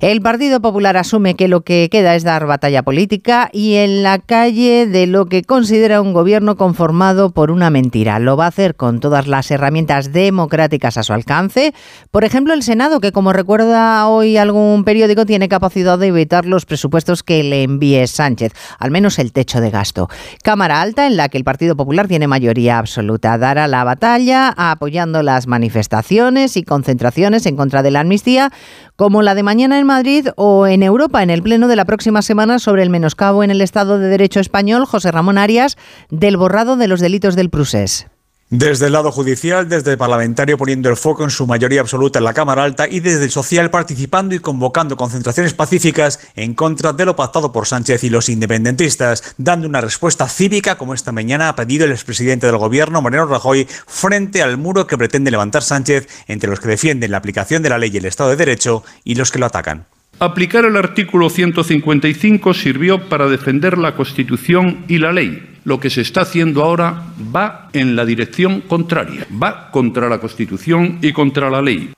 El 0.00 0.20
Partido 0.20 0.60
Popular 0.60 0.98
asume 0.98 1.34
que 1.34 1.48
lo 1.48 1.62
que 1.62 1.88
queda 1.90 2.14
es 2.14 2.24
dar 2.24 2.44
batalla 2.44 2.82
política 2.82 3.48
y 3.54 3.69
en 3.76 4.02
la 4.02 4.18
calle 4.18 4.86
de 4.86 5.06
lo 5.06 5.26
que 5.26 5.42
considera 5.42 6.00
un 6.00 6.12
gobierno 6.12 6.56
conformado 6.56 7.30
por 7.30 7.50
una 7.50 7.70
mentira. 7.70 8.18
Lo 8.18 8.36
va 8.36 8.46
a 8.46 8.48
hacer 8.48 8.74
con 8.74 9.00
todas 9.00 9.26
las 9.26 9.50
herramientas 9.50 10.12
democráticas 10.12 10.96
a 10.96 11.02
su 11.02 11.12
alcance. 11.12 11.74
Por 12.10 12.24
ejemplo, 12.24 12.54
el 12.54 12.62
Senado, 12.62 13.00
que 13.00 13.12
como 13.12 13.32
recuerda 13.32 14.06
hoy 14.08 14.36
algún 14.36 14.84
periódico, 14.84 15.26
tiene 15.26 15.48
capacidad 15.48 15.98
de 15.98 16.08
evitar 16.08 16.46
los 16.46 16.66
presupuestos 16.66 17.22
que 17.22 17.42
le 17.42 17.62
envíe 17.62 18.06
Sánchez, 18.06 18.52
al 18.78 18.90
menos 18.90 19.18
el 19.18 19.32
techo 19.32 19.60
de 19.60 19.70
gasto. 19.70 20.08
Cámara 20.42 20.80
Alta, 20.80 21.06
en 21.06 21.16
la 21.16 21.28
que 21.28 21.38
el 21.38 21.44
Partido 21.44 21.76
Popular 21.76 22.08
tiene 22.08 22.26
mayoría 22.26 22.78
absoluta, 22.78 23.38
dará 23.38 23.68
la 23.68 23.84
batalla 23.84 24.54
apoyando 24.56 25.22
las 25.22 25.46
manifestaciones 25.46 26.56
y 26.56 26.62
concentraciones 26.62 27.46
en 27.46 27.56
contra 27.56 27.82
de 27.82 27.90
la 27.90 28.00
amnistía, 28.00 28.50
como 28.96 29.22
la 29.22 29.34
de 29.34 29.42
mañana 29.42 29.78
en 29.78 29.86
Madrid 29.86 30.28
o 30.36 30.66
en 30.66 30.82
Europa, 30.82 31.22
en 31.22 31.30
el 31.30 31.42
pleno 31.42 31.68
de 31.68 31.76
la 31.76 31.84
próxima 31.84 32.22
semana 32.22 32.58
sobre 32.58 32.82
el 32.82 32.90
menoscabo 32.90 33.42
en 33.42 33.50
el 33.50 33.59
Estado 33.60 33.98
de 33.98 34.08
Derecho 34.08 34.40
español, 34.40 34.84
José 34.84 35.10
Ramón 35.10 35.38
Arias, 35.38 35.76
del 36.10 36.36
borrado 36.36 36.76
de 36.76 36.88
los 36.88 37.00
delitos 37.00 37.36
del 37.36 37.50
Prusés. 37.50 38.06
Desde 38.52 38.86
el 38.86 38.94
lado 38.94 39.12
judicial, 39.12 39.68
desde 39.68 39.92
el 39.92 39.96
parlamentario 39.96 40.58
poniendo 40.58 40.88
el 40.88 40.96
foco 40.96 41.22
en 41.22 41.30
su 41.30 41.46
mayoría 41.46 41.82
absoluta 41.82 42.18
en 42.18 42.24
la 42.24 42.34
Cámara 42.34 42.64
Alta 42.64 42.88
y 42.88 42.98
desde 42.98 43.22
el 43.22 43.30
social 43.30 43.70
participando 43.70 44.34
y 44.34 44.40
convocando 44.40 44.96
concentraciones 44.96 45.54
pacíficas 45.54 46.18
en 46.34 46.54
contra 46.54 46.92
de 46.92 47.04
lo 47.04 47.14
pactado 47.14 47.52
por 47.52 47.68
Sánchez 47.68 48.02
y 48.02 48.10
los 48.10 48.28
independentistas, 48.28 49.36
dando 49.38 49.68
una 49.68 49.80
respuesta 49.80 50.28
cívica 50.28 50.76
como 50.76 50.94
esta 50.94 51.12
mañana 51.12 51.48
ha 51.48 51.54
pedido 51.54 51.84
el 51.84 51.92
expresidente 51.92 52.48
del 52.48 52.56
gobierno, 52.56 53.00
Mariano 53.00 53.26
Rajoy, 53.26 53.68
frente 53.86 54.42
al 54.42 54.56
muro 54.56 54.84
que 54.88 54.98
pretende 54.98 55.30
levantar 55.30 55.62
Sánchez 55.62 56.08
entre 56.26 56.50
los 56.50 56.58
que 56.58 56.70
defienden 56.70 57.12
la 57.12 57.18
aplicación 57.18 57.62
de 57.62 57.68
la 57.68 57.78
ley 57.78 57.92
y 57.94 57.98
el 57.98 58.06
Estado 58.06 58.30
de 58.30 58.36
Derecho 58.36 58.82
y 59.04 59.14
los 59.14 59.30
que 59.30 59.38
lo 59.38 59.46
atacan. 59.46 59.86
Aplicar 60.22 60.66
el 60.66 60.76
artículo 60.76 61.30
155 61.30 62.52
sirvió 62.52 63.08
para 63.08 63.26
defender 63.26 63.78
la 63.78 63.94
Constitución 63.94 64.84
y 64.86 64.98
la 64.98 65.12
ley. 65.12 65.42
Lo 65.64 65.80
que 65.80 65.88
se 65.88 66.02
está 66.02 66.20
haciendo 66.20 66.62
ahora 66.62 67.04
va 67.34 67.70
en 67.72 67.96
la 67.96 68.04
dirección 68.04 68.60
contraria, 68.60 69.26
va 69.42 69.70
contra 69.70 70.10
la 70.10 70.18
Constitución 70.18 70.98
y 71.00 71.14
contra 71.14 71.48
la 71.48 71.62
ley. 71.62 71.94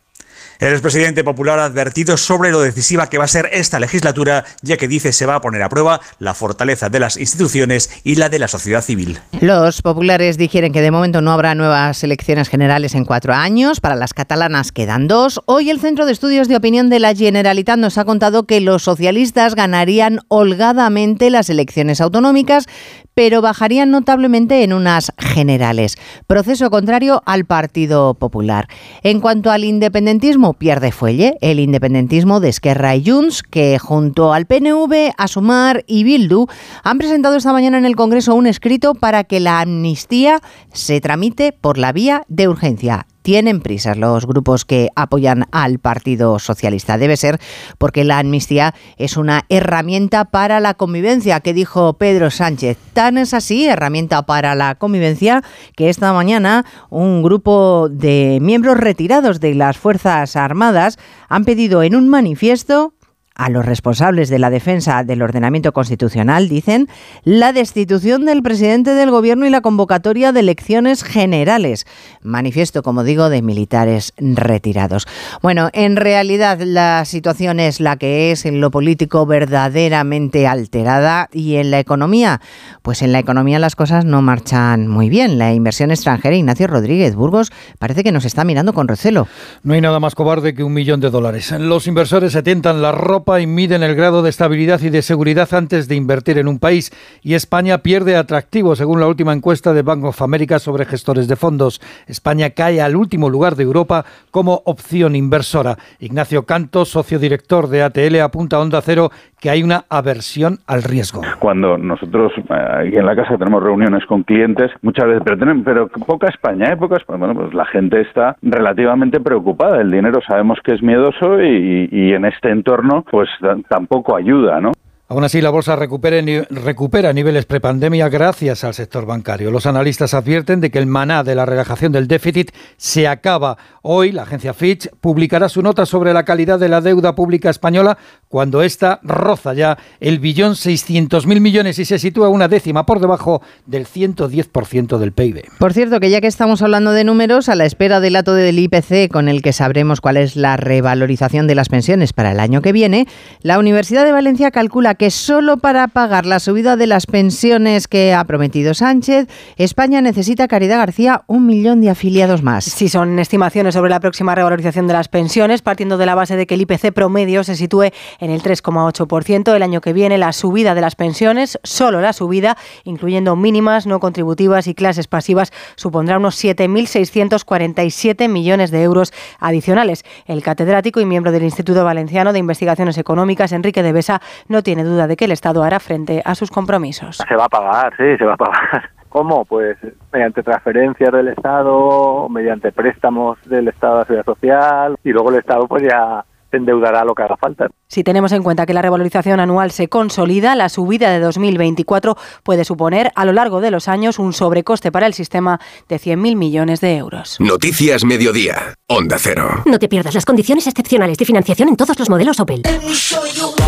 El 0.63 0.71
expresidente 0.71 1.25
popular 1.25 1.59
ha 1.59 1.65
advertido 1.65 2.17
sobre 2.17 2.53
lo 2.53 2.61
decisiva 2.61 3.11
que 3.11 3.19
va 3.19 3.25
a 3.25 3.27
ser 3.27 3.51
esta 3.53 3.81
legislatura, 3.81 4.45
ya 4.63 4.77
que 4.77 4.87
dice 4.87 5.13
se 5.13 5.27
va 5.27 5.35
a 5.35 5.41
poner 5.41 5.61
a 5.61 5.69
prueba 5.69 6.01
la 6.21 6.35
fortaleza 6.35 6.89
de 6.89 7.01
las 7.01 7.17
instituciones 7.17 7.91
y 8.05 8.15
la 8.15 8.29
de 8.29 8.39
la 8.39 8.47
sociedad 8.47 8.81
civil. 8.81 9.19
Los 9.41 9.83
populares 9.83 10.39
dijeron 10.39 10.71
que 10.71 10.81
de 10.81 10.93
momento 10.93 11.21
no 11.21 11.33
habrá 11.33 11.57
nuevas 11.57 12.05
elecciones 12.05 12.49
generales 12.49 12.95
en 12.95 13.05
cuatro 13.05 13.35
años. 13.35 13.81
Para 13.81 13.97
las 13.97 14.15
catalanas 14.15 14.71
quedan 14.71 15.09
dos. 15.09 15.41
Hoy 15.47 15.69
el 15.69 15.81
Centro 15.81 16.07
de 16.07 16.13
Estudios 16.13 16.47
de 16.47 16.55
Opinión 16.55 16.91
de 16.91 17.01
la 17.01 17.13
Generalitat 17.13 17.81
nos 17.81 17.99
ha 17.99 18.05
contado 18.05 18.47
que 18.47 18.61
los 18.61 18.85
socialistas 18.85 19.57
ganarían 19.57 20.21
holgadamente 20.29 21.31
las 21.31 21.51
elecciones 21.51 22.01
autonómicas, 22.01 22.69
pero 23.15 23.43
bajarían 23.43 23.91
notablemente 23.91 24.63
en 24.63 24.73
unas 24.73 25.13
generales. 25.19 25.97
Proceso 26.27 26.71
contrario 26.71 27.23
al 27.27 27.45
Partido 27.45 28.15
Popular. 28.15 28.69
En 29.03 29.21
cuanto 29.21 29.51
al 29.51 29.65
independentismo, 29.65 30.55
pierde 30.55 30.93
fuelle 30.93 31.37
el 31.41 31.61
independentismo 31.61 32.41
de 32.41 32.49
Esquerra 32.49 32.97
y 32.97 33.09
Junts, 33.09 33.43
que 33.43 33.79
junto 33.79 34.33
al 34.33 34.47
PNV, 34.47 35.13
Asumar 35.17 35.85
y 35.87 36.05
Bildu 36.05 36.47
han 36.83 36.99
presentado 36.99 37.37
esta 37.37 37.53
mañana 37.53 37.79
en 37.79 37.85
el 37.85 37.97
Congreso 37.97 38.35
un 38.35 38.47
escrito 38.47 38.95
para 38.95 39.25
que 39.25 39.41
la 39.41 39.61
amnistía 39.61 40.41
se 40.73 41.01
tramite 41.01 41.53
por 41.53 41.79
la 41.79 41.93
vía 41.93 42.25
de 42.29 42.49
urgencia 42.49 43.07
tienen 43.23 43.61
prisas 43.61 43.97
los 43.97 44.27
grupos 44.27 44.65
que 44.65 44.91
apoyan 44.97 45.47
al 45.53 45.79
Partido 45.79 46.39
Socialista. 46.39 46.99
Debe 46.99 47.17
ser 47.17 47.41
porque 47.79 48.05
la 48.05 48.19
amnistía 48.19 48.75
es 48.99 49.17
una 49.17 49.45
herramienta 49.49 50.27
para 50.27 50.61
la 50.61 50.75
convivencia, 50.75 51.41
que 51.41 51.55
dijo 51.55 51.95
Pedro 51.95 52.31
Sánchez. 52.31 52.77
Tan 52.93 53.19
es 53.19 53.33
así, 53.35 53.67
herramienta 53.67 54.23
para 54.27 54.55
la 54.55 54.75
convivencia, 54.75 55.43
que 55.77 55.89
esta 55.89 56.13
mañana 56.13 56.67
un 56.91 57.23
grupo 57.23 57.89
de 57.91 58.39
miembros 58.43 58.77
retirados 58.77 59.41
de 59.41 59.55
las 59.55 59.79
Fuerzas 59.79 60.37
Armadas 60.37 60.99
han 61.29 61.45
pedido 61.45 61.83
en 61.83 61.97
un 61.97 62.09
manifiesto 62.09 62.95
a 63.43 63.51
los 63.51 63.67
responsables 63.67 64.29
de 64.29 64.39
la 64.39 64.51
defensa 64.51 65.03
del 65.03 65.21
ordenamiento 65.21 65.73
constitucional, 65.73 66.49
dicen, 66.49 66.89
la 67.25 67.53
destitución 67.53 68.25
del 68.25 68.41
presidente 68.41 68.95
del 68.95 69.11
gobierno 69.11 69.47
y 69.47 69.51
la 69.51 69.63
convocatoria 69.63 70.31
de 70.31 70.39
elecciones 70.39 71.03
generales. 71.03 71.85
Manifiesto, 72.23 72.85
como 72.85 73.03
digo, 73.03 73.31
de 73.31 73.43
militares 73.43 74.13
retirados. 74.17 75.09
Bueno, 75.43 75.71
en 75.73 75.97
realidad 75.97 76.61
la 76.61 77.05
situación 77.05 77.59
es 77.59 77.81
la 77.81 77.97
que 77.97 78.31
es 78.31 78.47
en 78.47 78.61
lo 78.61 78.71
político 78.71 79.27
verdaderamente 79.27 80.47
alterada 80.47 81.29
y 81.33 81.57
en 81.57 81.73
la 81.73 81.81
economía, 81.81 82.41
pues 82.83 83.03
en 83.03 83.11
la 83.11 83.19
economía 83.19 83.59
las 83.59 83.75
cosas 83.75 84.05
no 84.05 84.23
marchan 84.23 84.87
muy 84.87 85.09
bien. 85.09 85.39
La 85.39 85.53
inversión 85.53 85.91
extranjera, 85.91 86.37
Ignacio 86.37 86.69
Rodríguez 86.69 87.17
Burgos, 87.17 87.51
parece 87.81 88.05
que 88.05 88.13
nos 88.13 88.25
está 88.25 88.45
mirando 88.45 88.73
con 88.73 88.87
recelo. 88.87 89.27
No 89.65 89.75
hay 89.75 89.81
nada 89.81 89.99
más 89.99 90.15
cobarde 90.15 90.55
que 90.55 90.63
un 90.63 90.73
millón 90.73 91.01
de 91.01 91.11
dólares. 91.11 91.51
Los 91.59 91.89
inversores 91.89 92.31
se 92.31 92.45
tientan 92.45 92.81
la 92.83 92.93
ropa 92.93 93.32
y 93.41 93.47
miden 93.47 93.83
el 93.83 93.95
grado 93.95 94.23
de 94.23 94.31
estabilidad 94.31 94.81
y 94.83 94.91
de 94.91 95.03
seguridad 95.03 95.53
antes 95.55 95.89
de 95.89 95.95
invertir 95.95 96.39
en 96.39 96.49
un 96.49 96.59
país. 96.59 96.91
Y 97.23 97.35
España 97.35 97.79
pierde 97.79 98.17
atractivo, 98.17 98.77
según 98.77 99.01
la 99.01 99.07
última 99.07 99.33
encuesta 99.33 99.73
de 99.73 99.83
Bank 99.83 100.05
of 100.05 100.23
America 100.23 100.59
sobre 100.59 100.85
gestores 100.85 101.29
de 101.29 101.37
fondos. 101.37 101.81
España 102.07 102.51
cae 102.51 102.81
al 102.81 102.97
último 102.97 103.31
lugar 103.31 103.57
de 103.57 103.65
Europa 103.65 104.05
como 104.31 104.63
opción 104.65 105.17
inversora. 105.17 105.77
Ignacio 106.01 106.45
Canto, 106.45 106.85
socio 106.85 107.19
director 107.19 107.69
de 107.69 107.83
ATL, 107.83 108.21
apunta 108.21 108.57
a 108.57 108.61
Onda 108.61 108.81
Cero 108.83 109.11
que 109.43 109.51
hay 109.51 109.65
una 109.65 109.85
aversión 109.91 110.59
al 110.69 110.85
riesgo. 110.85 111.21
Cuando 111.41 111.77
nosotros 111.77 112.33
eh, 112.39 112.89
aquí 112.89 112.97
en 112.97 113.05
la 113.05 113.17
casa 113.17 113.37
tenemos 113.37 113.61
reuniones 113.61 114.07
con 114.07 114.23
clientes, 114.23 114.71
muchas 114.83 115.07
veces, 115.07 115.23
pero, 115.25 115.37
tenemos, 115.37 115.65
pero 115.65 115.89
poca 115.89 116.29
España, 116.29 116.73
¿eh? 116.73 116.77
Poca 116.77 116.97
España. 116.97 117.19
Bueno, 117.19 117.35
pues 117.35 117.53
la 117.53 117.65
gente 117.67 118.01
está 118.03 118.37
relativamente 118.41 119.19
preocupada. 119.19 119.81
El 119.81 119.91
dinero 119.91 120.21
sabemos 120.27 120.59
que 120.63 120.75
es 120.75 120.83
miedoso 120.83 121.43
y, 121.43 121.89
y 121.91 122.13
en 122.13 122.25
este 122.25 122.51
entorno, 122.51 123.05
pues 123.13 123.29
tampoco 123.69 124.17
ayuda, 124.17 124.59
¿no? 124.59 124.73
Aún 125.13 125.25
así, 125.25 125.43
la 125.43 125.51
bolsa 125.51 125.77
recupera, 125.77 127.13
niveles 127.13 127.45
prepandemia 127.45 128.09
gracias 128.09 128.65
al 128.65 128.73
sector 128.73 129.05
bancario. 129.05 129.51
Los 129.51 129.67
analistas 129.67 130.15
advierten 130.15 130.63
de 130.63 130.71
que 130.71 130.79
el 130.79 130.87
maná 130.87 131.23
de 131.23 131.35
la 131.35 131.45
relajación 131.45 131.93
del 131.93 132.09
déficit 132.09 132.51
se 132.79 133.07
acaba. 133.07 133.59
Hoy, 133.83 134.11
la 134.11 134.23
agencia 134.23 134.55
Fitch 134.55 134.89
publicará 135.03 135.51
su 135.51 135.61
nota 135.61 135.85
sobre 135.85 136.15
la 136.15 136.25
calidad 136.25 136.59
de 136.59 136.71
la 136.71 136.81
deuda 136.81 137.15
pública 137.15 137.51
española 137.51 137.99
cuando 138.29 138.63
ésta 138.63 139.01
roza 139.03 139.53
ya 139.53 139.77
el 140.01 140.19
billón 140.19 140.57
600 140.57 141.27
mil 141.27 141.43
millones 141.43 141.79
y 141.79 141.85
se 141.85 141.99
sitúa 141.99 142.31
una 142.31 142.49
décima 142.49 142.87
por 142.87 142.99
debajo 142.99 143.43
del 143.67 143.87
110% 143.87 144.97
del 144.97 145.13
PIB. 145.13 145.43
Por 145.59 145.75
cierto, 145.75 146.01
que 146.01 146.09
ya 146.09 146.23
que 146.23 146.27
estamos 146.27 146.63
hablando 146.63 146.93
de 146.93 147.05
números, 147.05 147.51
a 147.51 147.55
la 147.55 147.67
espera 147.67 148.01
del 148.01 148.15
dato 148.15 148.33
del 148.33 148.59
IPC 148.59 149.13
con 149.13 149.29
el 149.29 149.43
que 149.43 149.53
sabremos 149.53 150.01
cuál 150.01 150.17
es 150.17 150.37
la 150.37 150.57
revalorización 150.57 151.47
de 151.47 151.55
las 151.55 151.69
pensiones 151.69 152.15
para 152.15 152.33
el 152.33 152.41
año 152.41 152.63
que 152.63 152.73
viene, 152.73 153.07
la 153.43 153.59
Universidad 153.59 154.07
de 154.07 154.13
Valencia 154.13 154.51
calcula 154.51 154.95
que 154.95 155.02
solo 155.11 155.57
para 155.57 155.89
pagar 155.89 156.27
la 156.27 156.39
subida 156.39 156.77
de 156.77 156.87
las 156.87 157.07
pensiones 157.07 157.89
que 157.89 158.15
ha 158.15 158.25
prometido 158.25 158.75
Sánchez, 158.75 159.29
España 159.57 160.01
necesita, 160.01 160.49
Caridad 160.49 160.79
García, 160.79 161.23
un 161.27 161.47
millón 161.47 161.81
de 161.81 161.91
afiliados 161.91 162.43
más. 162.43 162.65
Sí, 162.65 162.89
son 162.89 163.19
estimaciones 163.19 163.75
sobre 163.75 163.91
la 163.91 164.01
próxima 164.01 164.35
revalorización 164.35 164.87
de 164.87 164.93
las 164.93 165.09
pensiones, 165.09 165.63
partiendo 165.63 165.99
de 165.99 166.07
la 166.07 166.15
base 166.15 166.37
de 166.37 166.47
que 166.47 166.55
el 166.55 166.61
IPC 166.63 166.93
promedio 166.93 167.43
se 167.45 167.57
sitúe 167.57 167.91
en 168.19 168.31
el 168.31 168.43
3,8%. 168.43 169.55
El 169.55 169.63
año 169.63 169.81
que 169.81 169.93
viene, 169.93 170.19
la 170.19 170.33
subida 170.33 170.75
de 170.75 170.81
las 170.81 170.95
pensiones, 170.95 171.59
solo 171.63 172.01
la 172.01 172.13
subida, 172.13 172.57
incluyendo 172.85 173.35
mínimas, 173.35 173.87
no 173.87 173.99
contributivas 173.99 174.67
y 174.67 174.75
clases 174.75 175.09
pasivas, 175.09 175.53
supondrá 175.77 176.19
unos 176.19 176.43
7.647 176.43 178.29
millones 178.29 178.71
de 178.71 178.83
euros 178.83 179.13
adicionales. 179.39 180.05
El 180.27 180.43
catedrático 180.43 181.01
y 181.01 181.07
miembro 181.07 181.33
del 181.33 181.43
Instituto 181.43 181.85
Valenciano 181.85 182.33
de 182.33 182.39
Investigaciones 182.39 182.99
Económicas, 182.99 183.53
Enrique 183.53 183.83
de 183.83 183.93
Besa, 183.93 184.21
no 184.49 184.63
tiene 184.63 184.85
duda 184.85 184.92
duda 184.93 185.07
de 185.07 185.17
que 185.17 185.25
el 185.25 185.33
Estado 185.33 185.63
hará 185.63 185.81
frente 185.81 186.23
a 186.25 186.35
sus 186.35 186.51
compromisos. 186.51 187.19
Se 187.29 187.37
va 187.37 187.47
a 187.47 187.49
pagar, 187.49 187.93
sí, 187.97 188.17
se 188.17 188.25
va 188.25 188.35
a 188.35 188.37
pagar. 188.37 188.91
¿Cómo? 189.09 189.45
Pues 189.45 189.77
mediante 190.13 190.43
transferencias 190.43 191.13
del 191.13 191.29
Estado, 191.29 192.29
mediante 192.31 192.73
préstamos 192.73 193.39
del 193.45 193.69
Estado 193.69 193.97
a 193.97 193.99
la 193.99 194.05
Seguridad 194.05 194.25
Social 194.25 194.97
y 195.05 195.11
luego 195.11 195.31
el 195.31 195.37
Estado 195.37 195.67
pues 195.69 195.83
ya 195.83 196.25
endeudará 196.57 197.05
lo 197.05 197.15
que 197.15 197.23
haga 197.23 197.37
falta. 197.37 197.69
Si 197.89 198.05
tenemos 198.05 198.33
en 198.33 198.43
cuenta 198.43 198.67
que 198.67 198.75
la 198.75 198.83
revalorización 198.83 199.41
anual 199.41 199.71
se 199.71 199.89
consolida, 199.89 200.55
la 200.55 200.69
subida 200.69 201.11
de 201.11 201.21
2024 201.21 202.17
puede 202.43 202.65
suponer 202.65 203.13
a 203.15 203.25
lo 203.25 203.33
largo 203.33 203.61
de 203.61 203.71
los 203.71 203.89
años 203.89 204.19
un 204.19 204.33
sobrecoste 204.33 204.93
para 204.93 205.07
el 205.07 205.15
sistema 205.15 205.61
de 205.89 205.97
100.000 205.97 206.37
millones 206.37 206.81
de 206.81 206.97
euros. 206.97 207.37
Noticias 207.41 208.05
Mediodía, 208.05 208.75
Onda 208.89 209.17
Cero. 209.19 209.63
No 209.67 209.79
te 209.79 209.89
pierdas 209.89 210.15
las 210.15 210.25
condiciones 210.25 210.67
excepcionales 210.67 211.19
de 211.19 211.25
financiación 211.25 211.69
en 211.69 211.77
todos 211.77 211.99
los 211.99 212.09
modelos 212.09 212.41
Opel. 212.41 212.63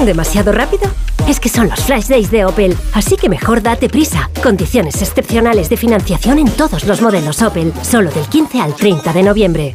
¿Demasiado 0.05 0.53
rápido? 0.53 0.91
Es 1.29 1.41
que 1.41 1.49
son 1.49 1.69
los 1.69 1.85
flash 1.85 2.07
days 2.07 2.31
de 2.31 2.45
Opel, 2.45 2.77
así 2.95 3.17
que 3.17 3.29
mejor 3.29 3.63
date 3.63 3.89
prisa. 3.89 4.31
Condiciones 4.43 5.01
excepcionales 5.01 5.69
de 5.69 5.77
financiación 5.77 6.39
en 6.39 6.51
todos 6.51 6.85
los 6.85 7.01
modelos 7.01 7.41
Opel, 7.43 7.73
solo 7.83 8.11
del 8.11 8.27
15 8.27 8.61
al 8.61 8.75
30 8.75 9.13
de 9.13 9.23
noviembre. 9.23 9.75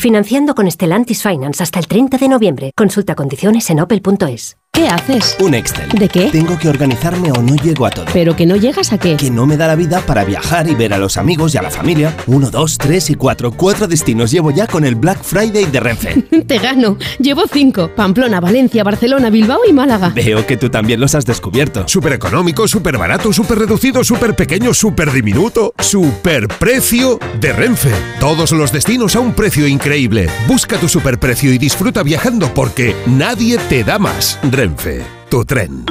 Financiando 0.00 0.54
con 0.54 0.70
Stellantis 0.70 1.22
Finance 1.22 1.62
hasta 1.62 1.78
el 1.78 1.86
30 1.86 2.16
de 2.16 2.28
noviembre. 2.30 2.72
Consulta 2.74 3.14
condiciones 3.14 3.68
en 3.68 3.80
opel.es. 3.80 4.59
¿Qué 4.72 4.86
haces? 4.86 5.36
Un 5.40 5.54
Excel. 5.54 5.88
¿De 5.90 6.08
qué? 6.08 6.30
Tengo 6.30 6.56
que 6.56 6.68
organizarme 6.68 7.32
o 7.32 7.42
no 7.42 7.56
llego 7.56 7.86
a 7.86 7.90
todo. 7.90 8.06
¿Pero 8.12 8.36
que 8.36 8.46
no 8.46 8.54
llegas 8.54 8.92
a 8.92 8.98
qué? 8.98 9.16
Que 9.16 9.28
no 9.28 9.44
me 9.44 9.56
da 9.56 9.66
la 9.66 9.74
vida 9.74 10.00
para 10.00 10.24
viajar 10.24 10.70
y 10.70 10.74
ver 10.76 10.94
a 10.94 10.98
los 10.98 11.16
amigos 11.16 11.54
y 11.54 11.58
a 11.58 11.62
la 11.62 11.70
familia. 11.70 12.16
Uno, 12.28 12.50
dos, 12.50 12.78
tres 12.78 13.10
y 13.10 13.16
cuatro. 13.16 13.50
Cuatro 13.50 13.88
destinos 13.88 14.30
llevo 14.30 14.52
ya 14.52 14.68
con 14.68 14.84
el 14.84 14.94
Black 14.94 15.22
Friday 15.22 15.64
de 15.66 15.80
Renfe. 15.80 16.22
Te 16.46 16.58
gano. 16.58 16.96
Llevo 17.18 17.42
cinco. 17.52 17.90
Pamplona, 17.94 18.40
Valencia, 18.40 18.84
Barcelona, 18.84 19.28
Bilbao 19.28 19.60
y 19.68 19.72
Málaga. 19.72 20.10
Veo 20.14 20.46
que 20.46 20.56
tú 20.56 20.70
también 20.70 21.00
los 21.00 21.16
has 21.16 21.26
descubierto. 21.26 21.86
Súper 21.88 22.12
económico, 22.12 22.68
súper 22.68 22.96
barato, 22.96 23.32
súper 23.32 23.58
reducido, 23.58 24.04
súper 24.04 24.36
pequeño, 24.36 24.72
súper 24.72 25.12
diminuto. 25.12 25.74
Súper 25.80 26.46
precio 26.46 27.18
de 27.40 27.52
Renfe. 27.52 27.90
Todos 28.20 28.52
los 28.52 28.70
destinos 28.72 29.16
a 29.16 29.20
un 29.20 29.32
precio 29.34 29.66
increíble. 29.66 30.28
Busca 30.46 30.78
tu 30.78 30.88
superprecio 30.88 31.52
y 31.52 31.58
disfruta 31.58 32.04
viajando 32.04 32.54
porque 32.54 32.94
nadie 33.06 33.58
te 33.68 33.82
da 33.82 33.98
más. 33.98 34.38
Renfe, 34.60 35.02
tu 35.30 35.42
tren. 35.46 35.86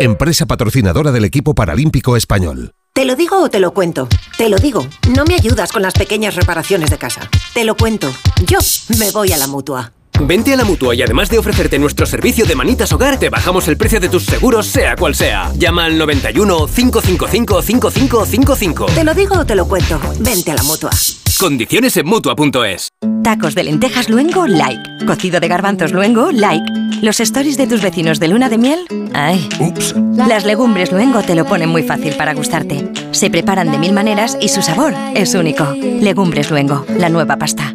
Empresa 0.00 0.46
patrocinadora 0.46 1.12
del 1.12 1.26
equipo 1.26 1.54
paralímpico 1.54 2.16
español. 2.16 2.72
¿Te 2.94 3.04
lo 3.04 3.14
digo 3.14 3.42
o 3.42 3.50
te 3.50 3.60
lo 3.60 3.74
cuento? 3.74 4.08
Te 4.38 4.48
lo 4.48 4.56
digo. 4.56 4.86
No 5.14 5.26
me 5.26 5.34
ayudas 5.34 5.70
con 5.70 5.82
las 5.82 5.92
pequeñas 5.92 6.34
reparaciones 6.34 6.88
de 6.88 6.96
casa. 6.96 7.28
Te 7.52 7.64
lo 7.64 7.76
cuento. 7.76 8.10
Yo 8.46 8.56
me 8.98 9.10
voy 9.10 9.32
a 9.32 9.36
la 9.36 9.48
mutua. 9.48 9.92
Vente 10.26 10.52
a 10.52 10.56
la 10.56 10.64
mutua 10.64 10.94
y 10.94 11.02
además 11.02 11.28
de 11.30 11.38
ofrecerte 11.38 11.78
nuestro 11.78 12.06
servicio 12.06 12.44
de 12.44 12.54
manitas 12.54 12.92
hogar, 12.92 13.18
te 13.18 13.30
bajamos 13.30 13.68
el 13.68 13.76
precio 13.76 14.00
de 14.00 14.08
tus 14.08 14.24
seguros, 14.24 14.66
sea 14.66 14.96
cual 14.96 15.14
sea. 15.14 15.50
Llama 15.56 15.86
al 15.86 15.98
91 15.98 16.66
555 16.66 17.62
5555. 17.62 18.86
Te 18.86 19.04
lo 19.04 19.14
digo 19.14 19.36
o 19.38 19.44
te 19.44 19.54
lo 19.54 19.66
cuento. 19.66 20.00
Vente 20.18 20.52
a 20.52 20.56
la 20.56 20.62
mutua. 20.62 20.90
Condiciones 21.38 21.96
en 21.96 22.06
mutua.es. 22.06 22.90
Tacos 23.22 23.54
de 23.54 23.64
lentejas 23.64 24.10
luengo, 24.10 24.46
like. 24.46 25.06
Cocido 25.06 25.40
de 25.40 25.48
garbanzos 25.48 25.92
luengo, 25.92 26.30
like. 26.32 26.64
Los 27.00 27.18
stories 27.20 27.56
de 27.56 27.66
tus 27.66 27.80
vecinos 27.80 28.20
de 28.20 28.28
luna 28.28 28.50
de 28.50 28.58
miel, 28.58 28.80
ay. 29.14 29.48
Ups. 29.58 29.94
Las 30.16 30.44
legumbres 30.44 30.92
luengo 30.92 31.22
te 31.22 31.34
lo 31.34 31.46
ponen 31.46 31.70
muy 31.70 31.82
fácil 31.82 32.14
para 32.14 32.34
gustarte. 32.34 32.90
Se 33.12 33.30
preparan 33.30 33.72
de 33.72 33.78
mil 33.78 33.94
maneras 33.94 34.36
y 34.38 34.48
su 34.48 34.60
sabor 34.60 34.92
es 35.14 35.34
único. 35.34 35.72
Legumbres 35.74 36.50
luengo, 36.50 36.84
la 36.98 37.08
nueva 37.08 37.36
pasta. 37.36 37.74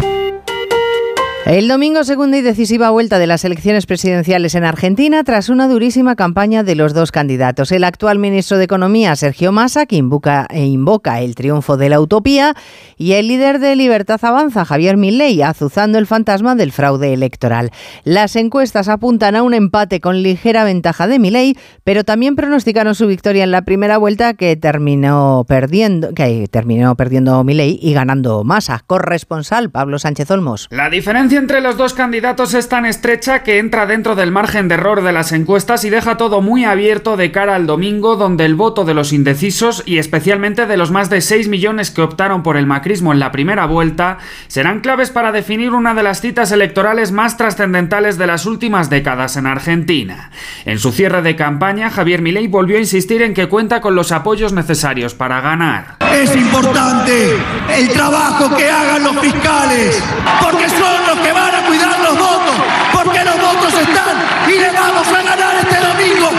El 1.47 1.67
domingo, 1.67 2.03
segunda 2.03 2.37
y 2.37 2.41
decisiva 2.41 2.91
vuelta 2.91 3.17
de 3.17 3.25
las 3.25 3.43
elecciones 3.43 3.87
presidenciales 3.87 4.53
en 4.53 4.63
Argentina 4.63 5.23
tras 5.23 5.49
una 5.49 5.67
durísima 5.67 6.15
campaña 6.15 6.61
de 6.61 6.75
los 6.75 6.93
dos 6.93 7.11
candidatos. 7.11 7.71
El 7.71 7.83
actual 7.83 8.19
ministro 8.19 8.57
de 8.57 8.65
Economía, 8.65 9.15
Sergio 9.15 9.51
Massa, 9.51 9.87
que 9.87 9.95
invoca, 9.95 10.47
e 10.51 11.25
el 11.25 11.35
triunfo 11.35 11.77
de 11.77 11.89
la 11.89 11.99
utopía, 11.99 12.53
y 12.95 13.13
el 13.13 13.27
líder 13.27 13.59
de 13.59 13.75
Libertad 13.75 14.23
Avanza, 14.23 14.65
Javier 14.65 14.97
Milei, 14.97 15.41
azuzando 15.41 15.97
el 15.97 16.05
fantasma 16.05 16.53
del 16.53 16.71
fraude 16.71 17.11
electoral. 17.11 17.71
Las 18.03 18.35
encuestas 18.35 18.87
apuntan 18.87 19.35
a 19.35 19.41
un 19.41 19.55
empate 19.55 19.99
con 19.99 20.21
ligera 20.21 20.63
ventaja 20.63 21.07
de 21.07 21.17
Milei, 21.17 21.57
pero 21.83 22.03
también 22.03 22.35
pronosticaron 22.35 22.93
su 22.93 23.07
victoria 23.07 23.43
en 23.43 23.51
la 23.51 23.63
primera 23.63 23.97
vuelta 23.97 24.35
que 24.35 24.55
terminó 24.57 25.43
perdiendo, 25.47 26.13
que 26.13 26.47
terminó 26.49 26.95
perdiendo 26.95 27.43
y 27.47 27.93
ganando 27.93 28.43
Massa. 28.43 28.83
Corresponsal 28.85 29.71
Pablo 29.71 29.97
Sánchez 29.97 30.29
Olmos. 30.29 30.67
La 30.69 30.89
diferencia 30.89 31.30
distancia 31.31 31.39
entre 31.39 31.61
los 31.61 31.77
dos 31.77 31.93
candidatos 31.93 32.53
es 32.53 32.67
tan 32.67 32.85
estrecha 32.85 33.41
que 33.41 33.57
entra 33.57 33.85
dentro 33.85 34.15
del 34.15 34.31
margen 34.31 34.67
de 34.67 34.73
error 34.75 35.01
de 35.01 35.13
las 35.13 35.31
encuestas 35.31 35.85
y 35.85 35.89
deja 35.89 36.17
todo 36.17 36.41
muy 36.41 36.65
abierto 36.65 37.15
de 37.15 37.31
cara 37.31 37.55
al 37.55 37.67
domingo, 37.67 38.17
donde 38.17 38.43
el 38.43 38.55
voto 38.55 38.83
de 38.83 38.93
los 38.93 39.13
indecisos 39.13 39.81
y 39.85 39.97
especialmente 39.97 40.65
de 40.65 40.75
los 40.75 40.91
más 40.91 41.09
de 41.09 41.21
6 41.21 41.47
millones 41.47 41.89
que 41.89 42.01
optaron 42.01 42.43
por 42.43 42.57
el 42.57 42.65
macrismo 42.65 43.13
en 43.13 43.19
la 43.19 43.31
primera 43.31 43.65
vuelta 43.65 44.17
serán 44.47 44.81
claves 44.81 45.09
para 45.09 45.31
definir 45.31 45.71
una 45.71 45.93
de 45.93 46.03
las 46.03 46.19
citas 46.19 46.51
electorales 46.51 47.13
más 47.13 47.37
trascendentales 47.37 48.17
de 48.17 48.27
las 48.27 48.45
últimas 48.45 48.89
décadas 48.89 49.37
en 49.37 49.47
Argentina. 49.47 50.31
En 50.65 50.79
su 50.79 50.91
cierre 50.91 51.21
de 51.21 51.37
campaña, 51.37 51.89
Javier 51.89 52.21
Milei 52.21 52.47
volvió 52.47 52.75
a 52.75 52.81
insistir 52.81 53.21
en 53.21 53.33
que 53.33 53.47
cuenta 53.47 53.79
con 53.79 53.95
los 53.95 54.11
apoyos 54.11 54.51
necesarios 54.51 55.15
para 55.15 55.39
ganar. 55.39 56.00
Es 56.13 56.35
importante 56.35 57.37
el 57.77 57.89
trabajo 57.89 58.55
que 58.55 58.69
hagan 58.69 59.03
los 59.03 59.17
fiscales, 59.19 60.03
porque 60.41 60.69
son 60.69 61.05
los 61.07 61.17
que 61.19 61.31
van 61.31 61.55
a 61.55 61.65
cuidar 61.65 61.99
los 61.99 62.17
votos, 62.17 62.55
porque 62.93 63.23
los 63.23 63.35
votos 63.35 63.73
están 63.73 64.17
y 64.47 64.59
le 64.59 64.71
vamos 64.71 65.07
a 65.07 65.21
ganar 65.23 65.55
este 65.55 65.77
domingo. 65.79 66.29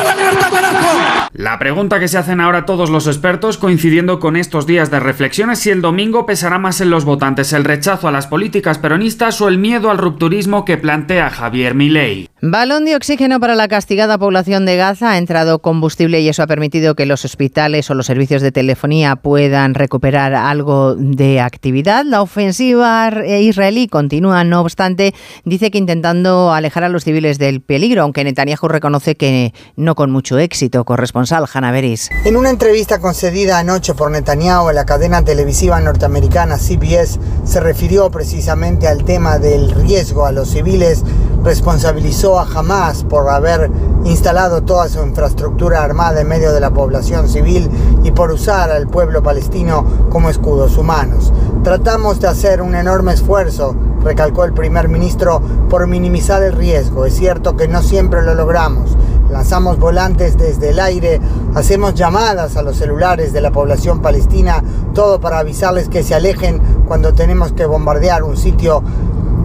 ¡Viva 0.00 1.04
la 1.36 1.58
pregunta 1.58 1.98
que 1.98 2.06
se 2.06 2.16
hacen 2.16 2.40
ahora 2.40 2.64
todos 2.64 2.90
los 2.90 3.08
expertos, 3.08 3.58
coincidiendo 3.58 4.20
con 4.20 4.36
estos 4.36 4.68
días 4.68 4.92
de 4.92 5.00
reflexión, 5.00 5.50
es 5.50 5.58
si 5.58 5.70
el 5.70 5.82
domingo 5.82 6.26
pesará 6.26 6.60
más 6.60 6.80
en 6.80 6.90
los 6.90 7.04
votantes 7.04 7.52
el 7.52 7.64
rechazo 7.64 8.06
a 8.06 8.12
las 8.12 8.28
políticas 8.28 8.78
peronistas 8.78 9.40
o 9.40 9.48
el 9.48 9.58
miedo 9.58 9.90
al 9.90 9.98
rupturismo 9.98 10.64
que 10.64 10.76
plantea 10.76 11.30
Javier 11.30 11.74
Milei. 11.74 12.28
Balón 12.40 12.84
de 12.84 12.94
oxígeno 12.94 13.40
para 13.40 13.56
la 13.56 13.68
castigada 13.68 14.18
población 14.18 14.66
de 14.66 14.76
Gaza. 14.76 15.12
Ha 15.12 15.18
entrado 15.18 15.60
combustible 15.60 16.20
y 16.20 16.28
eso 16.28 16.42
ha 16.42 16.46
permitido 16.46 16.94
que 16.94 17.06
los 17.06 17.24
hospitales 17.24 17.90
o 17.90 17.94
los 17.94 18.06
servicios 18.06 18.42
de 18.42 18.52
telefonía 18.52 19.16
puedan 19.16 19.74
recuperar 19.74 20.34
algo 20.34 20.94
de 20.94 21.40
actividad. 21.40 22.04
La 22.04 22.20
ofensiva 22.22 23.10
israelí 23.26 23.88
continúa, 23.88 24.44
no 24.44 24.60
obstante, 24.60 25.14
dice 25.44 25.70
que 25.70 25.78
intentando 25.78 26.52
alejar 26.52 26.84
a 26.84 26.90
los 26.90 27.02
civiles 27.02 27.38
del 27.38 27.60
peligro, 27.60 28.02
aunque 28.02 28.22
Netanyahu 28.22 28.68
reconoce 28.68 29.16
que 29.16 29.54
con 29.94 30.10
mucho 30.10 30.38
éxito. 30.38 30.82
Corresponsal 30.84 31.44
Hanna 31.52 31.70
Beris. 31.70 32.08
En 32.24 32.36
una 32.38 32.48
entrevista 32.48 32.98
concedida 32.98 33.58
anoche 33.58 33.92
por 33.92 34.10
Netanyahu 34.10 34.70
en 34.70 34.76
la 34.76 34.86
cadena 34.86 35.22
televisiva 35.22 35.78
norteamericana 35.80 36.56
CBS, 36.56 37.20
se 37.44 37.60
refirió 37.60 38.10
precisamente 38.10 38.88
al 38.88 39.04
tema 39.04 39.38
del 39.38 39.70
riesgo 39.70 40.24
a 40.24 40.32
los 40.32 40.48
civiles, 40.48 41.04
responsabilizó 41.42 42.38
a 42.38 42.48
Hamas 42.48 43.04
por 43.04 43.28
haber 43.28 43.70
instalado 44.06 44.62
toda 44.62 44.88
su 44.88 45.02
infraestructura 45.04 45.82
armada 45.82 46.22
en 46.22 46.28
medio 46.28 46.52
de 46.52 46.60
la 46.60 46.72
población 46.72 47.28
civil 47.28 47.68
y 48.02 48.10
por 48.12 48.30
usar 48.30 48.70
al 48.70 48.88
pueblo 48.88 49.22
palestino 49.22 50.08
como 50.08 50.30
escudos 50.30 50.78
humanos. 50.78 51.30
Tratamos 51.62 52.20
de 52.20 52.28
hacer 52.28 52.62
un 52.62 52.74
enorme 52.74 53.12
esfuerzo, 53.12 53.76
recalcó 54.02 54.44
el 54.44 54.52
primer 54.52 54.88
ministro, 54.88 55.40
por 55.68 55.86
minimizar 55.86 56.42
el 56.42 56.52
riesgo. 56.52 57.06
Es 57.06 57.14
cierto 57.14 57.56
que 57.56 57.68
no 57.68 57.82
siempre 57.82 58.22
lo 58.22 58.34
logramos. 58.34 58.96
Lanzamos 59.34 59.80
volantes 59.80 60.38
desde 60.38 60.70
el 60.70 60.78
aire, 60.78 61.20
hacemos 61.56 61.94
llamadas 61.94 62.56
a 62.56 62.62
los 62.62 62.76
celulares 62.76 63.32
de 63.32 63.40
la 63.40 63.50
población 63.50 64.00
palestina, 64.00 64.62
todo 64.94 65.20
para 65.20 65.40
avisarles 65.40 65.88
que 65.88 66.04
se 66.04 66.14
alejen 66.14 66.62
cuando 66.86 67.14
tenemos 67.14 67.50
que 67.50 67.66
bombardear 67.66 68.22
un 68.22 68.36
sitio 68.36 68.84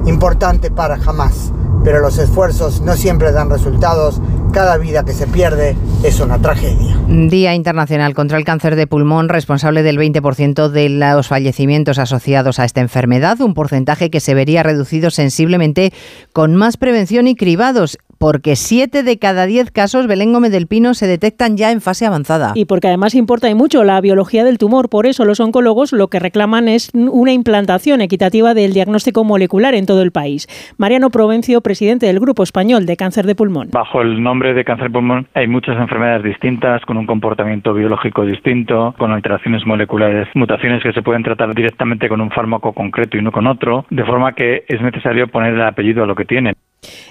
importante 0.06 0.70
para 0.70 0.94
Hamas 0.94 1.52
pero 1.84 2.02
los 2.02 2.18
esfuerzos 2.18 2.82
no 2.82 2.96
siempre 2.96 3.32
dan 3.32 3.50
resultados. 3.50 4.22
Cada 4.52 4.78
vida 4.78 5.06
que 5.06 5.14
se 5.14 5.28
pierde 5.28 5.76
es 6.04 6.20
una 6.20 6.40
tragedia. 6.40 6.98
Día 7.08 7.54
Internacional 7.54 8.16
contra 8.16 8.38
el 8.38 8.46
Cáncer 8.46 8.76
de 8.76 8.88
Pulmón, 8.88 9.30
responsable 9.30 9.84
del 9.84 10.00
20% 10.00 10.70
de 10.70 10.90
los 10.90 11.28
fallecimientos 11.28 12.00
asociados 12.00 12.60
a 12.60 12.66
esta 12.66 12.82
enfermedad, 12.82 13.40
un 13.42 13.54
porcentaje 13.54 14.10
que 14.10 14.20
se 14.20 14.34
vería 14.34 14.64
reducido 14.64 15.12
sensiblemente 15.12 15.94
con 16.34 16.56
más 16.56 16.78
prevención 16.78 17.28
y 17.28 17.36
cribados 17.36 18.00
porque 18.20 18.58
7 18.58 19.02
de 19.04 19.18
cada 19.18 19.46
10 19.46 19.72
casos 19.72 20.06
Belén 20.06 20.34
Gómez 20.34 20.52
del 20.52 20.68
Pino 20.68 20.94
se 20.94 21.08
detectan 21.08 21.56
ya 21.56 21.72
en 21.72 21.80
fase 21.80 22.06
avanzada. 22.06 22.52
Y 22.54 22.66
porque 22.66 22.88
además 22.88 23.16
importa 23.16 23.50
y 23.50 23.56
mucho 23.56 23.86
la 23.86 24.00
biología 24.02 24.44
del 24.44 24.58
tumor, 24.58 24.90
por 24.90 25.08
eso 25.08 25.24
los 25.24 25.40
oncólogos 25.40 25.94
lo 25.94 26.10
que 26.10 26.20
reclaman 26.20 26.68
es 26.68 26.92
una 26.94 27.32
implantación 27.32 28.02
equitativa 28.02 28.54
del 28.54 28.74
diagnóstico 28.74 29.24
molecular 29.24 29.74
en 29.74 29.86
todo 29.86 30.02
el 30.02 30.12
país. 30.12 30.48
Mariano 30.78 31.10
Provencio, 31.10 31.62
presidente 31.62 32.08
del 32.08 32.20
Grupo 32.20 32.44
Español 32.44 32.86
de 32.86 32.98
Cáncer 32.98 33.26
de 33.26 33.36
Pulmón. 33.36 33.70
Bajo 33.72 34.02
el 34.02 34.22
nombre 34.22 34.54
de 34.54 34.66
cáncer 34.66 34.88
de 34.88 34.94
pulmón 34.94 35.28
hay 35.34 35.48
muchas 35.48 35.78
enfermedades 35.78 36.24
distintas, 36.24 36.84
con 36.86 36.98
un 36.98 37.06
comportamiento 37.06 37.74
biológico 37.74 38.26
distinto, 38.26 38.94
con 38.98 39.14
alteraciones 39.14 39.66
moleculares, 39.66 40.28
mutaciones 40.36 40.84
que 40.84 40.92
se 40.92 41.02
pueden 41.02 41.24
tratar 41.24 41.56
directamente 41.56 42.10
con 42.10 42.20
un 42.20 42.32
fármaco 42.32 42.74
concreto 42.74 43.18
y 43.18 43.22
no 43.22 43.32
con 43.32 43.48
otro, 43.48 43.86
de 43.90 44.04
forma 44.04 44.34
que 44.34 44.66
es 44.68 44.82
necesario 44.82 45.30
poner 45.30 45.54
el 45.54 45.62
apellido 45.62 46.04
a 46.04 46.08
lo 46.08 46.16
que 46.16 46.26
tiene. 46.26 46.54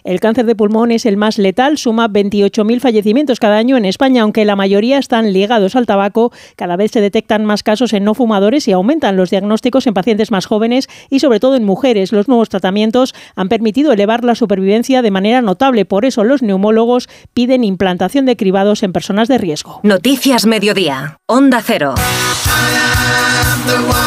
El 0.04 0.20
cáncer 0.20 0.46
de 0.46 0.54
pulmón 0.54 0.90
es 0.90 1.07
el 1.07 1.16
más 1.16 1.38
letal, 1.38 1.78
suma 1.78 2.09
28.000 2.09 2.81
fallecimientos 2.81 3.40
cada 3.40 3.59
año 3.59 3.76
en 3.76 3.85
España, 3.85 4.22
aunque 4.22 4.44
la 4.44 4.57
mayoría 4.57 4.98
están 4.98 5.33
ligados 5.33 5.76
al 5.76 5.87
tabaco. 5.87 6.33
Cada 6.57 6.76
vez 6.76 6.92
se 6.92 7.00
detectan 7.00 7.44
más 7.44 7.62
casos 7.62 7.92
en 7.92 8.04
no 8.04 8.14
fumadores 8.14 8.66
y 8.68 8.72
aumentan 8.72 9.16
los 9.16 9.31
diagnósticos 9.31 9.87
en 9.87 9.94
pacientes 9.94 10.31
más 10.31 10.46
jóvenes 10.46 10.88
y 11.11 11.20
sobre 11.20 11.40
todo 11.40 11.57
en 11.57 11.64
mujeres. 11.64 12.12
Los 12.12 12.28
nuevos 12.28 12.48
tratamientos 12.48 13.14
han 13.37 13.48
permitido 13.48 13.92
elevar 13.92 14.24
la 14.24 14.35
supervivencia 14.35 15.02
de 15.02 15.11
manera 15.11 15.42
notable. 15.42 15.85
Por 15.85 16.04
eso 16.04 16.24
los 16.24 16.42
neumólogos 16.42 17.09
piden 17.35 17.64
implantación 17.64 18.26
de 18.26 18.37
cribados 18.37 18.83
en 18.83 18.92
personas 18.92 19.28
de 19.28 19.38
riesgo. 19.38 19.81
Noticias 19.83 20.46
Mediodía. 20.46 21.18
Onda 21.26 21.62
Cero. 21.64 21.94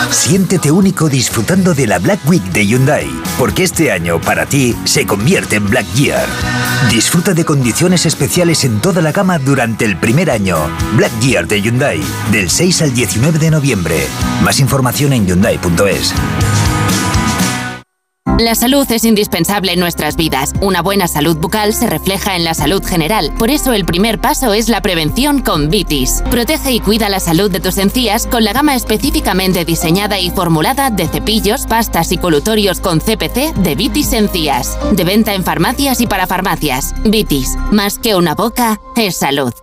Siéntete 0.10 0.71
único 0.71 1.10
disfrutando 1.10 1.74
de 1.74 1.88
la 1.88 2.00
Black 2.00 2.19
Week 2.28 2.43
de 2.52 2.65
Hyundai, 2.65 3.08
porque 3.38 3.63
este 3.63 3.91
año 3.91 4.19
para 4.19 4.45
ti 4.45 4.76
se 4.86 5.06
convierte 5.06 5.56
en 5.56 5.69
Black 5.69 5.86
Year. 5.93 6.26
Disfruta 6.89 7.34
de 7.34 7.45
condiciones 7.45 8.06
especiales 8.06 8.63
en 8.65 8.82
toda 8.82 9.02
la 9.02 9.12
gama 9.12 9.39
durante 9.39 9.86
el 9.86 9.97
primer 9.97 10.32
año. 10.32 10.58
Black 10.95 11.12
Year 11.21 11.47
de 11.47 11.62
Hyundai, 11.62 12.02
del 12.32 12.50
6 12.50 12.82
al 12.82 12.93
19 12.93 13.39
de 13.39 13.52
noviembre. 13.52 14.08
Más 14.43 14.60
información 14.60 15.13
en 15.13 15.26
hyundai.es. 15.28 16.13
La 18.41 18.56
salud 18.56 18.91
es 18.91 19.06
indispensable 19.06 19.73
en 19.73 19.80
nuestras 19.80 20.15
vidas. 20.15 20.54
Una 20.62 20.82
buena 20.82 21.08
salud 21.08 21.38
bucal 21.38 21.75
se 21.75 21.86
refleja 21.86 22.36
en 22.36 22.43
la 22.43 22.56
salud 22.56 22.84
general. 22.84 23.32
Por 23.38 23.51
eso 23.51 23.71
el 23.71 23.86
primer 23.86 24.19
paso 24.19 24.56
es 24.56 24.67
la 24.67 24.82
prevención 24.82 25.43
con 25.43 25.69
Vitis. 25.69 26.23
Protege 26.32 26.71
y 26.71 26.80
cuida 26.80 27.08
la 27.08 27.19
salud 27.19 27.51
de 27.51 27.60
tus 27.60 27.77
encías 27.77 28.25
con 28.25 28.43
la 28.43 28.51
gama 28.51 28.73
específicamente 28.73 29.63
diseñada 29.63 30.19
y 30.19 30.32
formulada 30.32 30.89
de 30.89 31.08
cepillos, 31.08 31.67
pastas 31.67 32.12
y 32.12 32.17
colutorios 32.17 32.80
con 32.80 32.99
CPC 32.99 33.54
de 33.58 33.75
Vitis 33.75 34.12
Encías. 34.12 34.75
De 34.91 35.04
venta 35.04 35.36
en 35.36 35.43
farmacias 35.43 36.01
y 36.01 36.08
para 36.08 36.25
farmacias. 36.25 36.95
Vitis, 37.06 37.56
más 37.69 37.99
que 37.99 38.15
una 38.15 38.34
boca, 38.34 38.82
es 38.95 39.17
salud. 39.17 39.54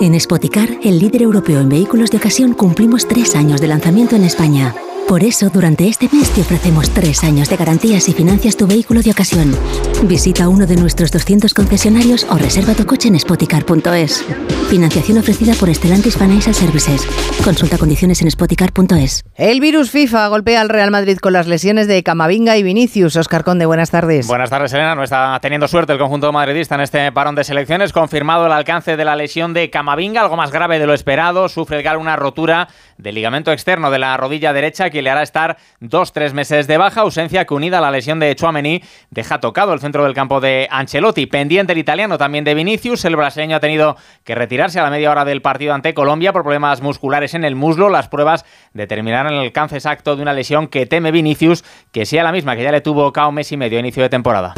En 0.00 0.18
Spoticar, 0.20 0.68
el 0.84 1.00
líder 1.00 1.22
europeo 1.22 1.60
en 1.60 1.68
vehículos 1.68 2.12
de 2.12 2.18
ocasión, 2.18 2.54
cumplimos 2.54 3.08
tres 3.08 3.34
años 3.34 3.60
de 3.60 3.66
lanzamiento 3.66 4.14
en 4.14 4.22
España. 4.22 4.72
Por 5.08 5.24
eso, 5.24 5.48
durante 5.48 5.88
este 5.88 6.06
mes 6.12 6.30
te 6.34 6.42
ofrecemos 6.42 6.90
tres 6.90 7.24
años 7.24 7.48
de 7.48 7.56
garantías 7.56 8.10
y 8.10 8.12
financias 8.12 8.58
tu 8.58 8.66
vehículo 8.66 9.00
de 9.00 9.10
ocasión. 9.10 9.56
Visita 10.02 10.50
uno 10.50 10.66
de 10.66 10.76
nuestros 10.76 11.10
200 11.10 11.54
concesionarios 11.54 12.26
o 12.28 12.36
reserva 12.36 12.74
tu 12.74 12.84
coche 12.84 13.08
en 13.08 13.18
spoticar.es. 13.18 14.22
Financiación 14.68 15.16
ofrecida 15.16 15.54
por 15.54 15.74
Stellantis 15.74 16.18
Financial 16.18 16.54
Services. 16.54 17.08
Consulta 17.42 17.78
condiciones 17.78 18.20
en 18.20 18.30
spoticar.es. 18.30 19.24
El 19.34 19.60
virus 19.60 19.90
FIFA 19.90 20.28
golpea 20.28 20.60
al 20.60 20.68
Real 20.68 20.90
Madrid 20.90 21.16
con 21.16 21.32
las 21.32 21.46
lesiones 21.46 21.88
de 21.88 22.02
Camavinga 22.02 22.58
y 22.58 22.62
Vinicius. 22.62 23.16
Oscar 23.16 23.44
Conde, 23.44 23.64
buenas 23.64 23.90
tardes. 23.90 24.26
Buenas 24.26 24.50
tardes, 24.50 24.74
Elena. 24.74 24.94
No 24.94 25.04
está 25.04 25.38
teniendo 25.40 25.68
suerte 25.68 25.94
el 25.94 25.98
conjunto 25.98 26.30
madridista 26.32 26.74
en 26.74 26.82
este 26.82 27.10
parón 27.12 27.34
de 27.34 27.44
selecciones. 27.44 27.94
Confirmado 27.94 28.44
el 28.44 28.52
alcance 28.52 28.98
de 28.98 29.04
la 29.06 29.16
lesión 29.16 29.54
de 29.54 29.70
Camavinga, 29.70 30.20
algo 30.20 30.36
más 30.36 30.52
grave 30.52 30.78
de 30.78 30.86
lo 30.86 30.92
esperado. 30.92 31.48
Sufre 31.48 31.78
el 31.78 31.82
gal 31.82 31.96
una 31.96 32.16
rotura 32.16 32.68
del 32.98 33.14
ligamento 33.14 33.52
externo 33.52 33.90
de 33.90 33.98
la 33.98 34.14
rodilla 34.18 34.52
derecha 34.52 34.90
que 34.90 34.97
le 35.02 35.10
hará 35.10 35.22
estar 35.22 35.56
dos, 35.80 36.12
tres 36.12 36.34
meses 36.34 36.66
de 36.66 36.78
baja, 36.78 37.02
ausencia 37.02 37.44
que 37.44 37.54
unida 37.54 37.78
a 37.78 37.80
la 37.80 37.90
lesión 37.90 38.18
de 38.18 38.34
Chouameni 38.34 38.82
deja 39.10 39.40
tocado 39.40 39.72
el 39.72 39.80
centro 39.80 40.04
del 40.04 40.14
campo 40.14 40.40
de 40.40 40.68
Ancelotti. 40.70 41.26
Pendiente 41.26 41.72
el 41.72 41.78
italiano 41.78 42.18
también 42.18 42.44
de 42.44 42.54
Vinicius, 42.54 43.04
el 43.04 43.16
brasileño 43.16 43.56
ha 43.56 43.60
tenido 43.60 43.96
que 44.24 44.34
retirarse 44.34 44.80
a 44.80 44.82
la 44.82 44.90
media 44.90 45.10
hora 45.10 45.24
del 45.24 45.42
partido 45.42 45.74
ante 45.74 45.94
Colombia 45.94 46.32
por 46.32 46.42
problemas 46.42 46.80
musculares 46.80 47.34
en 47.34 47.44
el 47.44 47.54
muslo. 47.54 47.88
Las 47.88 48.08
pruebas 48.08 48.44
determinarán 48.72 49.32
el 49.32 49.40
alcance 49.40 49.76
exacto 49.76 50.16
de 50.16 50.22
una 50.22 50.32
lesión 50.32 50.68
que 50.68 50.86
teme 50.86 51.10
Vinicius, 51.10 51.64
que 51.92 52.06
sea 52.06 52.22
la 52.22 52.32
misma 52.32 52.56
que 52.56 52.62
ya 52.62 52.72
le 52.72 52.80
tuvo 52.80 53.12
cao 53.12 53.32
mes 53.32 53.52
y 53.52 53.56
medio 53.56 53.78
a 53.78 53.80
inicio 53.80 54.02
de 54.02 54.08
temporada. 54.08 54.54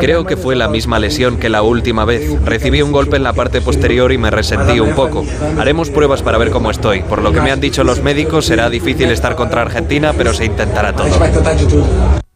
Creo 0.00 0.24
que 0.24 0.36
fue 0.36 0.56
la 0.56 0.68
misma 0.68 0.98
lesión 0.98 1.38
que 1.38 1.48
la 1.48 1.62
última 1.62 2.04
vez. 2.04 2.22
Recibí 2.44 2.82
un 2.82 2.92
golpe 2.92 3.16
en 3.16 3.22
la 3.22 3.32
parte 3.32 3.60
posterior 3.60 4.12
y 4.12 4.18
me 4.18 4.30
resentí 4.30 4.80
un 4.80 4.94
poco. 4.94 5.24
Haremos 5.58 5.90
pruebas 5.90 6.22
para 6.22 6.38
ver 6.38 6.50
cómo 6.50 6.70
estoy. 6.70 7.02
Por 7.02 7.22
lo 7.22 7.32
que 7.32 7.40
me 7.40 7.50
han 7.50 7.60
dicho 7.60 7.84
los 7.84 8.02
médicos, 8.02 8.46
será 8.46 8.70
difícil 8.70 9.10
estar 9.10 9.33
contra 9.34 9.62
Argentina, 9.62 10.12
pero 10.16 10.32
se 10.32 10.44
intentará 10.44 10.92
todo. 10.92 11.06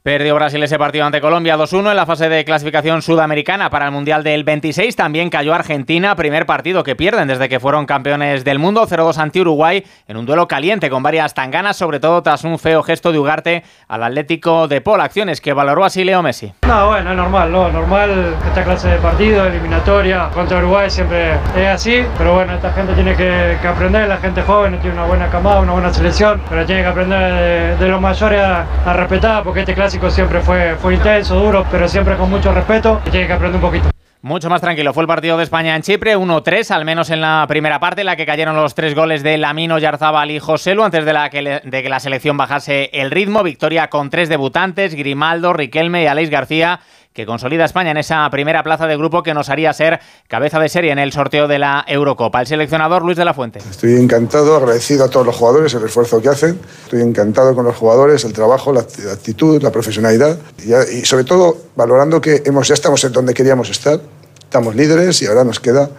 Perdió 0.09 0.35
Brasil 0.35 0.63
ese 0.63 0.79
partido 0.79 1.05
ante 1.05 1.21
Colombia 1.21 1.59
2-1 1.59 1.91
en 1.91 1.97
la 1.97 2.07
fase 2.07 2.31
de 2.31 2.43
clasificación 2.43 3.03
sudamericana 3.03 3.69
para 3.69 3.85
el 3.85 3.93
Mundial 3.93 4.25
del 4.25 4.43
26. 4.43 4.97
También 4.97 5.29
cayó 5.29 5.53
Argentina, 5.53 6.17
primer 6.17 6.47
partido 6.47 6.83
que 6.83 6.97
pierden 6.97 7.29
desde 7.29 7.51
que 7.51 7.61
fueron 7.61 7.85
campeones 7.85 8.43
del 8.43 8.59
mundo, 8.59 8.87
0-2 8.89 9.19
ante 9.19 9.43
Uruguay 9.43 9.85
en 10.07 10.17
un 10.17 10.25
duelo 10.25 10.49
caliente 10.49 10.89
con 10.89 11.03
varias 11.03 11.35
tanganas, 11.35 11.77
sobre 11.77 12.01
todo 12.01 12.23
tras 12.23 12.45
un 12.45 12.59
feo 12.59 12.83
gesto 12.83 13.13
de 13.13 13.19
Ugarte 13.19 13.65
al 13.87 14.03
Atlético 14.03 14.67
de 14.67 14.81
Pol. 14.81 14.99
Acciones 15.03 15.43
que 15.43 15.53
valoró 15.53 15.85
así 15.85 16.03
Leo 16.05 16.23
Messi. 16.23 16.55
No, 16.67 16.87
bueno, 16.87 17.11
es 17.11 17.17
normal, 17.19 17.53
¿no? 17.53 17.69
Normal 17.69 18.35
esta 18.47 18.65
clase 18.65 18.89
de 18.89 18.97
partido, 18.97 19.45
eliminatoria 19.45 20.31
contra 20.33 20.57
Uruguay 20.57 20.89
siempre 20.89 21.35
es 21.55 21.69
así, 21.69 22.03
pero 22.17 22.33
bueno, 22.33 22.55
esta 22.55 22.73
gente 22.73 22.95
tiene 22.95 23.15
que, 23.15 23.59
aprender, 23.63 24.09
la 24.09 24.17
gente 24.17 24.41
joven 24.41 24.81
tiene 24.81 24.97
una 24.97 25.05
buena 25.05 25.29
camada, 25.29 25.61
una 25.61 25.73
buena 25.73 25.93
selección, 25.93 26.41
pero 26.49 26.65
tiene 26.65 26.81
que 26.81 26.89
aprender 26.89 27.77
de, 27.77 27.89
los 27.89 28.01
mayores 28.01 28.41
a, 28.41 28.65
a 28.87 28.95
respetar 28.95 29.43
porque 29.43 29.61
este 29.61 29.75
clásico 29.75 29.98
siempre 30.11 30.41
fue, 30.41 30.77
fue 30.77 30.95
intenso, 30.95 31.35
duro, 31.35 31.67
pero 31.71 31.89
siempre 31.89 32.17
con 32.17 32.31
mucho 32.31 32.53
respeto 32.53 33.01
y 33.07 33.11
tiene 33.11 33.27
que 33.27 33.33
aprender 33.33 33.57
un 33.57 33.63
poquito. 33.63 33.91
Mucho 34.21 34.51
más 34.51 34.61
tranquilo 34.61 34.93
fue 34.93 35.05
el 35.05 35.07
partido 35.07 35.37
de 35.37 35.45
España 35.45 35.77
en 35.77 35.83
Chipre, 35.83 36.17
1-3, 36.17 36.73
al 36.73 36.85
menos 36.85 37.11
en 37.11 37.21
la 37.21 37.45
primera 37.47 37.79
parte, 37.79 38.01
en 38.01 38.07
la 38.07 38.17
que 38.17 38.27
cayeron 38.27 38.57
los 38.57 38.75
tres 38.75 38.97
goles 38.97 39.23
de 39.23 39.39
Lamino, 39.39 39.79
Yarzábal 39.79 40.33
y 40.33 40.41
Joselu, 40.41 40.83
antes 40.83 41.05
de, 41.05 41.13
la 41.13 41.31
que, 41.31 41.61
de 41.63 41.83
que 41.83 41.89
la 41.89 42.01
selección 42.01 42.37
bajase 42.37 42.91
el 42.93 43.13
ritmo. 43.13 43.45
Victoria 43.45 43.89
con 43.91 44.11
tres 44.11 44.29
debutantes, 44.29 44.97
Grimaldo, 44.97 45.53
Riquelme 45.53 46.03
y 46.03 46.07
Aleix 46.07 46.31
García 46.31 46.81
que 47.19 47.27
consolida 47.27 47.65
a 47.65 47.67
España 47.67 47.91
en 47.91 47.97
esa 47.97 48.31
primera 48.31 48.63
plaza 48.63 48.87
de 48.87 48.97
grupo 48.97 49.25
que 49.25 49.35
nos 49.35 49.51
haría 49.51 49.73
ser 49.73 49.99
cabeza 50.29 50.61
de 50.61 50.69
serie 50.69 50.93
en 50.93 51.01
el 51.01 51.11
sorteo 51.11 51.49
de 51.49 51.59
la 51.59 51.85
Eurocopa. 51.89 52.41
El 52.41 52.47
seleccionador 52.47 53.03
Luis 53.03 53.17
de 53.17 53.25
la 53.25 53.35
Fuente. 53.35 53.59
Estoy 53.59 53.97
encantado, 53.97 54.55
agradecido 54.55 55.05
a 55.05 55.11
todos 55.11 55.27
los 55.27 55.35
jugadores 55.35 55.75
el 55.75 55.83
esfuerzo 55.83 56.23
que 56.23 56.29
hacen. 56.29 56.61
Estoy 56.85 57.03
encantado 57.03 57.57
con 57.57 57.65
los 57.65 57.75
jugadores, 57.75 58.25
el 58.25 58.33
trabajo, 58.33 58.73
la 58.73 58.83
actitud, 58.83 59.61
la 59.61 59.73
profesionalidad 59.73 60.39
y, 60.65 61.05
sobre 61.05 61.25
todo 61.25 61.57
valorando 61.75 62.21
que 62.21 62.41
hemos, 62.47 62.69
ya 62.69 62.75
estamos 62.75 63.03
en 63.03 63.11
donde 63.11 63.35
queríamos 63.35 63.69
estar, 63.69 63.99
estamos 64.39 64.77
líderes 64.77 65.21
y 65.21 65.27
ahora 65.27 65.43
nos 65.43 65.59
queda 65.59 65.91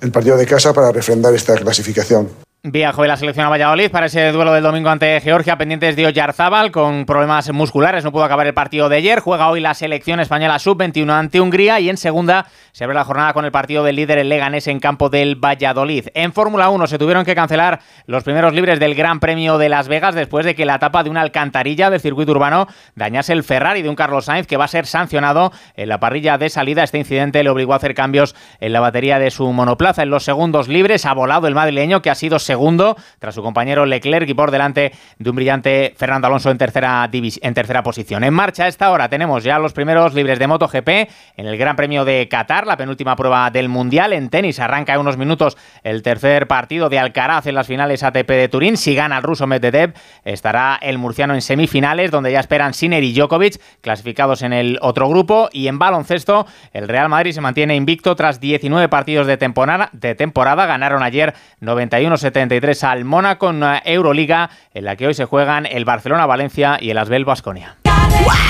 el 0.00 0.12
partido 0.12 0.36
de 0.36 0.46
casa 0.46 0.72
para 0.72 0.92
refrendar 0.92 1.34
esta 1.34 1.56
clasificación. 1.56 2.28
Viajó 2.64 3.04
la 3.06 3.16
selección 3.16 3.44
a 3.44 3.48
Valladolid 3.48 3.90
para 3.90 4.06
ese 4.06 4.30
duelo 4.30 4.52
del 4.52 4.62
domingo 4.62 4.88
ante 4.88 5.20
Georgia, 5.20 5.58
pendientes 5.58 5.96
de 5.96 6.06
Oyarzábal, 6.06 6.70
con 6.70 7.06
problemas 7.06 7.52
musculares, 7.52 8.04
no 8.04 8.12
pudo 8.12 8.22
acabar 8.22 8.46
el 8.46 8.54
partido 8.54 8.88
de 8.88 8.98
ayer. 8.98 9.18
Juega 9.18 9.48
hoy 9.48 9.58
la 9.58 9.74
selección 9.74 10.20
española 10.20 10.60
sub-21 10.60 11.10
ante 11.10 11.40
Hungría 11.40 11.80
y 11.80 11.90
en 11.90 11.96
segunda 11.96 12.46
se 12.70 12.84
abre 12.84 12.94
la 12.94 13.02
jornada 13.02 13.32
con 13.32 13.44
el 13.44 13.50
partido 13.50 13.82
del 13.82 13.96
líder 13.96 14.18
el 14.18 14.28
Leganés 14.28 14.68
en 14.68 14.78
campo 14.78 15.10
del 15.10 15.34
Valladolid. 15.34 16.06
En 16.14 16.32
Fórmula 16.32 16.68
1 16.68 16.86
se 16.86 16.98
tuvieron 16.98 17.24
que 17.24 17.34
cancelar 17.34 17.80
los 18.06 18.22
primeros 18.22 18.54
libres 18.54 18.78
del 18.78 18.94
Gran 18.94 19.18
Premio 19.18 19.58
de 19.58 19.68
Las 19.68 19.88
Vegas 19.88 20.14
después 20.14 20.46
de 20.46 20.54
que 20.54 20.64
la 20.64 20.78
tapa 20.78 21.02
de 21.02 21.10
una 21.10 21.22
alcantarilla 21.22 21.90
del 21.90 22.00
circuito 22.00 22.30
urbano 22.30 22.68
dañase 22.94 23.32
el 23.32 23.42
Ferrari 23.42 23.82
de 23.82 23.88
un 23.88 23.96
Carlos 23.96 24.26
Sainz 24.26 24.46
que 24.46 24.56
va 24.56 24.66
a 24.66 24.68
ser 24.68 24.86
sancionado 24.86 25.50
en 25.74 25.88
la 25.88 25.98
parrilla 25.98 26.38
de 26.38 26.48
salida. 26.48 26.84
Este 26.84 26.98
incidente 26.98 27.42
le 27.42 27.50
obligó 27.50 27.72
a 27.72 27.76
hacer 27.78 27.94
cambios 27.94 28.36
en 28.60 28.72
la 28.72 28.78
batería 28.78 29.18
de 29.18 29.32
su 29.32 29.52
monoplaza. 29.52 30.04
En 30.04 30.10
los 30.10 30.22
segundos 30.22 30.68
libres 30.68 31.06
ha 31.06 31.12
volado 31.12 31.48
el 31.48 31.56
madrileño 31.56 32.02
que 32.02 32.10
ha 32.10 32.14
sido 32.14 32.38
segundo 32.52 32.96
tras 33.18 33.34
su 33.34 33.42
compañero 33.42 33.86
Leclerc 33.86 34.28
y 34.28 34.34
por 34.34 34.50
delante 34.50 34.92
de 35.18 35.30
un 35.30 35.36
brillante 35.36 35.94
Fernando 35.96 36.26
Alonso 36.26 36.50
en 36.50 36.58
tercera, 36.58 37.08
en 37.10 37.54
tercera 37.54 37.82
posición. 37.82 38.24
En 38.24 38.34
marcha 38.34 38.64
a 38.64 38.68
esta 38.68 38.90
hora 38.90 39.08
tenemos 39.08 39.42
ya 39.42 39.58
los 39.58 39.72
primeros 39.72 40.12
libres 40.12 40.38
de 40.38 40.46
MotoGP 40.46 40.88
en 41.38 41.46
el 41.46 41.56
Gran 41.56 41.74
Premio 41.74 42.04
de 42.04 42.28
Qatar, 42.28 42.66
la 42.66 42.76
penúltima 42.76 43.16
prueba 43.16 43.50
del 43.50 43.70
Mundial. 43.70 44.12
En 44.12 44.28
tenis 44.28 44.60
arranca 44.60 44.92
en 44.92 45.00
unos 45.00 45.16
minutos 45.16 45.56
el 45.82 46.02
tercer 46.02 46.46
partido 46.46 46.90
de 46.90 46.98
Alcaraz 46.98 47.46
en 47.46 47.54
las 47.54 47.68
finales 47.68 48.02
ATP 48.02 48.28
de 48.28 48.48
Turín. 48.48 48.76
Si 48.76 48.94
gana 48.94 49.16
el 49.16 49.22
ruso 49.22 49.46
Medvedev, 49.46 49.94
estará 50.26 50.78
el 50.82 50.98
murciano 50.98 51.32
en 51.32 51.40
semifinales, 51.40 52.10
donde 52.10 52.32
ya 52.32 52.40
esperan 52.40 52.74
Sinner 52.74 53.02
y 53.02 53.14
Djokovic, 53.14 53.58
clasificados 53.80 54.42
en 54.42 54.52
el 54.52 54.78
otro 54.82 55.08
grupo. 55.08 55.48
Y 55.52 55.68
en 55.68 55.78
baloncesto, 55.78 56.46
el 56.74 56.86
Real 56.86 57.08
Madrid 57.08 57.32
se 57.32 57.40
mantiene 57.40 57.76
invicto 57.76 58.14
tras 58.14 58.40
19 58.40 58.90
partidos 58.90 59.26
de 59.26 59.38
temporada. 59.38 59.88
De 59.92 60.14
temporada. 60.14 60.66
Ganaron 60.66 61.02
ayer 61.02 61.32
91-73 62.48 62.82
al 62.84 63.04
Mónaco 63.04 63.50
en 63.50 63.56
una 63.56 63.82
Euroliga 63.84 64.50
en 64.74 64.84
la 64.84 64.96
que 64.96 65.06
hoy 65.06 65.14
se 65.14 65.24
juegan 65.24 65.66
el 65.66 65.84
Barcelona-Valencia 65.84 66.78
y 66.80 66.90
el 66.90 66.98
Asbel 66.98 67.24
Basconia. 67.24 67.76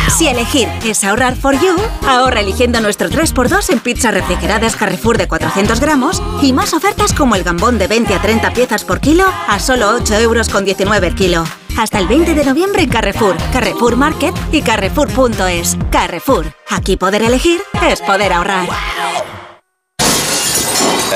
Si 0.08 0.28
elegir 0.28 0.68
es 0.84 1.02
ahorrar 1.04 1.34
for 1.36 1.54
you, 1.54 1.74
ahorra 2.06 2.40
eligiendo 2.40 2.80
nuestro 2.80 3.08
3x2 3.08 3.72
en 3.72 3.80
pizzas 3.80 4.12
refrigeradas 4.12 4.76
Carrefour 4.76 5.16
de 5.16 5.26
400 5.26 5.80
gramos 5.80 6.22
y 6.42 6.52
más 6.52 6.74
ofertas 6.74 7.14
como 7.14 7.34
el 7.34 7.44
gambón 7.44 7.78
de 7.78 7.86
20 7.86 8.14
a 8.14 8.20
30 8.20 8.50
piezas 8.52 8.84
por 8.84 9.00
kilo 9.00 9.24
a 9.48 9.58
solo 9.58 9.88
8 9.90 10.14
euros 10.18 10.48
con 10.48 10.64
19 10.64 11.06
el 11.06 11.14
kilo. 11.14 11.44
Hasta 11.78 11.98
el 11.98 12.06
20 12.06 12.34
de 12.34 12.44
noviembre 12.44 12.82
en 12.82 12.90
Carrefour, 12.90 13.36
Carrefour 13.52 13.96
Market 13.96 14.34
y 14.52 14.60
Carrefour.es. 14.60 15.78
Carrefour, 15.90 16.52
aquí 16.68 16.96
poder 16.96 17.22
elegir 17.22 17.62
es 17.88 18.02
poder 18.02 18.34
ahorrar. 18.34 18.68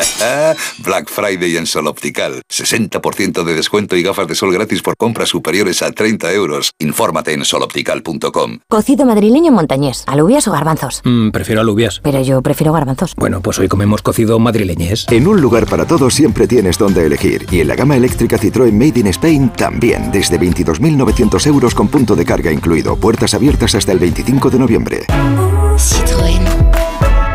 Black 0.78 1.08
Friday 1.08 1.56
en 1.56 1.66
Sol 1.66 1.86
Optical. 1.86 2.42
60% 2.50 3.44
de 3.44 3.54
descuento 3.54 3.96
y 3.96 4.02
gafas 4.02 4.26
de 4.28 4.34
sol 4.34 4.52
gratis 4.52 4.82
por 4.82 4.96
compras 4.96 5.28
superiores 5.28 5.82
a 5.82 5.92
30 5.92 6.32
euros. 6.32 6.72
Infórmate 6.78 7.32
en 7.32 7.44
soloptical.com. 7.44 8.58
Cocido 8.68 9.06
madrileño 9.06 9.52
montañés. 9.52 10.04
¿Alubias 10.06 10.48
o 10.48 10.52
garbanzos? 10.52 11.02
Mm, 11.04 11.30
prefiero 11.30 11.60
alubias. 11.60 12.00
Pero 12.02 12.20
yo 12.22 12.42
prefiero 12.42 12.72
garbanzos. 12.72 13.14
Bueno, 13.16 13.40
pues 13.40 13.58
hoy 13.58 13.68
comemos 13.68 14.02
cocido 14.02 14.38
madrileñés. 14.38 15.06
En 15.10 15.26
un 15.26 15.40
lugar 15.40 15.66
para 15.66 15.86
todos 15.86 16.14
siempre 16.14 16.46
tienes 16.46 16.78
donde 16.78 17.06
elegir. 17.06 17.46
Y 17.50 17.60
en 17.60 17.68
la 17.68 17.76
gama 17.76 17.96
eléctrica 17.96 18.38
Citroën 18.38 18.72
Made 18.72 19.00
in 19.00 19.06
Spain 19.08 19.50
también. 19.50 20.10
Desde 20.12 20.38
22.900 20.38 21.46
euros 21.46 21.74
con 21.74 21.88
punto 21.88 22.14
de 22.16 22.24
carga 22.24 22.52
incluido. 22.52 22.96
Puertas 22.96 23.34
abiertas 23.34 23.74
hasta 23.74 23.92
el 23.92 23.98
25 23.98 24.50
de 24.50 24.58
noviembre. 24.58 25.06
Citroën. 25.76 26.55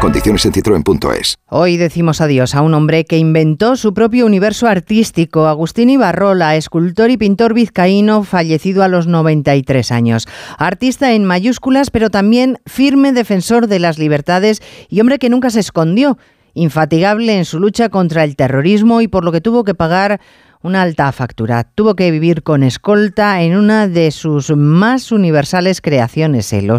Condiciones 0.01 0.43
en 0.47 0.53
citroen.es. 0.53 1.37
Hoy 1.47 1.77
decimos 1.77 2.21
adiós 2.21 2.55
a 2.55 2.63
un 2.63 2.73
hombre 2.73 3.05
que 3.05 3.19
inventó 3.19 3.75
su 3.75 3.93
propio 3.93 4.25
universo 4.25 4.65
artístico, 4.67 5.45
Agustín 5.45 5.91
Ibarrola, 5.91 6.55
escultor 6.55 7.11
y 7.11 7.17
pintor 7.17 7.53
vizcaíno, 7.53 8.23
fallecido 8.23 8.81
a 8.81 8.87
los 8.87 9.05
93 9.05 9.91
años. 9.91 10.27
Artista 10.57 11.13
en 11.13 11.23
mayúsculas, 11.25 11.91
pero 11.91 12.09
también 12.09 12.57
firme 12.65 13.11
defensor 13.11 13.67
de 13.67 13.77
las 13.77 13.99
libertades 13.99 14.63
y 14.89 14.99
hombre 15.01 15.19
que 15.19 15.29
nunca 15.29 15.51
se 15.51 15.59
escondió, 15.59 16.17
infatigable 16.55 17.37
en 17.37 17.45
su 17.45 17.59
lucha 17.59 17.89
contra 17.89 18.23
el 18.23 18.35
terrorismo 18.35 19.01
y 19.01 19.07
por 19.07 19.23
lo 19.23 19.31
que 19.31 19.39
tuvo 19.39 19.63
que 19.63 19.75
pagar 19.75 20.19
una 20.63 20.81
alta 20.81 21.11
factura. 21.11 21.63
Tuvo 21.63 21.95
que 21.95 22.11
vivir 22.11 22.43
con 22.43 22.63
escolta 22.63 23.41
en 23.41 23.55
una 23.55 23.87
de 23.87 24.11
sus 24.11 24.55
más 24.55 25.11
universales 25.11 25.81
creaciones, 25.81 26.53
el, 26.53 26.71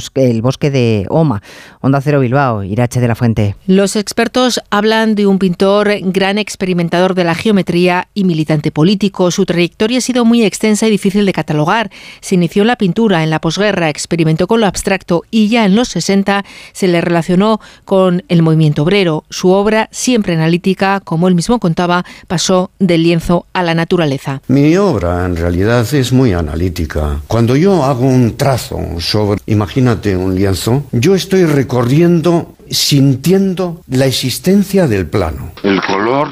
bosque 0.42 0.70
de 0.70 1.06
Oma. 1.08 1.42
Onda 1.80 2.00
Cero 2.00 2.20
Bilbao, 2.20 2.62
Irache 2.62 3.00
de 3.00 3.08
la 3.08 3.14
Fuente. 3.14 3.56
Los 3.66 3.96
expertos 3.96 4.60
hablan 4.70 5.14
de 5.14 5.26
un 5.26 5.38
pintor 5.38 5.90
gran 6.02 6.38
experimentador 6.38 7.14
de 7.14 7.24
la 7.24 7.34
geometría 7.34 8.08
y 8.14 8.24
militante 8.24 8.70
político. 8.70 9.30
Su 9.30 9.46
trayectoria 9.46 9.98
ha 9.98 10.02
sido 10.02 10.24
muy 10.24 10.44
extensa 10.44 10.86
y 10.86 10.90
difícil 10.90 11.26
de 11.26 11.32
catalogar. 11.32 11.90
Se 12.20 12.34
inició 12.36 12.62
en 12.62 12.68
la 12.68 12.76
pintura 12.76 13.22
en 13.22 13.30
la 13.30 13.40
posguerra, 13.40 13.88
experimentó 13.88 14.46
con 14.46 14.60
lo 14.60 14.66
abstracto 14.66 15.24
y 15.30 15.48
ya 15.48 15.64
en 15.64 15.74
los 15.74 15.88
60 15.88 16.44
se 16.72 16.88
le 16.88 17.00
relacionó 17.00 17.60
con 17.84 18.22
el 18.28 18.42
movimiento 18.42 18.82
obrero. 18.84 19.24
Su 19.28 19.50
obra, 19.50 19.88
siempre 19.90 20.34
analítica, 20.34 21.00
como 21.00 21.28
él 21.28 21.34
mismo 21.34 21.58
contaba, 21.58 22.04
pasó 22.28 22.70
del 22.78 23.02
lienzo 23.02 23.46
a 23.52 23.62
la 23.62 23.71
naturaleza. 23.74 24.42
Mi 24.48 24.76
obra 24.76 25.24
en 25.24 25.37
realidad 25.37 25.87
es 25.94 26.12
muy 26.12 26.32
analítica. 26.32 27.20
Cuando 27.26 27.56
yo 27.56 27.85
hago 27.85 28.06
un 28.06 28.37
trazo 28.37 28.78
sobre, 28.98 29.40
imagínate 29.46 30.16
un 30.16 30.35
lienzo, 30.35 30.85
yo 30.92 31.14
estoy 31.14 31.44
recorriendo, 31.44 32.54
sintiendo 32.70 33.82
la 33.88 34.06
existencia 34.06 34.87
del 34.87 35.06
plano. 35.06 35.52
El 35.62 35.80
color 35.82 36.28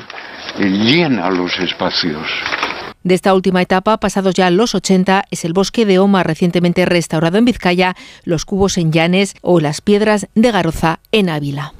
llena 0.59 1.31
los 1.31 1.59
espacios. 1.59 2.26
De 3.03 3.14
esta 3.14 3.33
última 3.33 3.62
etapa, 3.62 3.96
pasados 3.96 4.35
ya 4.35 4.50
los 4.50 4.74
80, 4.74 5.24
es 5.31 5.44
el 5.46 5.55
bosque 5.55 5.87
de 5.87 5.98
Oma 5.98 6.22
recientemente 6.22 6.85
restaurado 6.85 7.38
en 7.38 7.46
Vizcaya, 7.46 7.96
los 8.24 8.44
cubos 8.44 8.76
en 8.76 8.92
Llanes 8.92 9.35
o 9.40 9.61
las 9.61 9.81
piedras 9.81 10.29
de 10.35 10.53
Garoza 10.53 11.00
en 11.11 11.31
Ávila. 11.31 11.72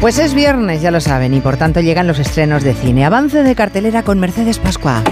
Pues 0.00 0.18
es 0.18 0.34
viernes, 0.34 0.82
ya 0.82 0.90
lo 0.90 1.00
saben, 1.00 1.32
y 1.32 1.40
por 1.40 1.56
tanto 1.56 1.80
llegan 1.80 2.06
los 2.06 2.18
estrenos 2.18 2.62
de 2.62 2.74
cine. 2.74 3.04
Avance 3.04 3.42
de 3.42 3.54
cartelera 3.54 4.02
con 4.02 4.20
Mercedes 4.20 4.58
Pascua. 4.58 5.02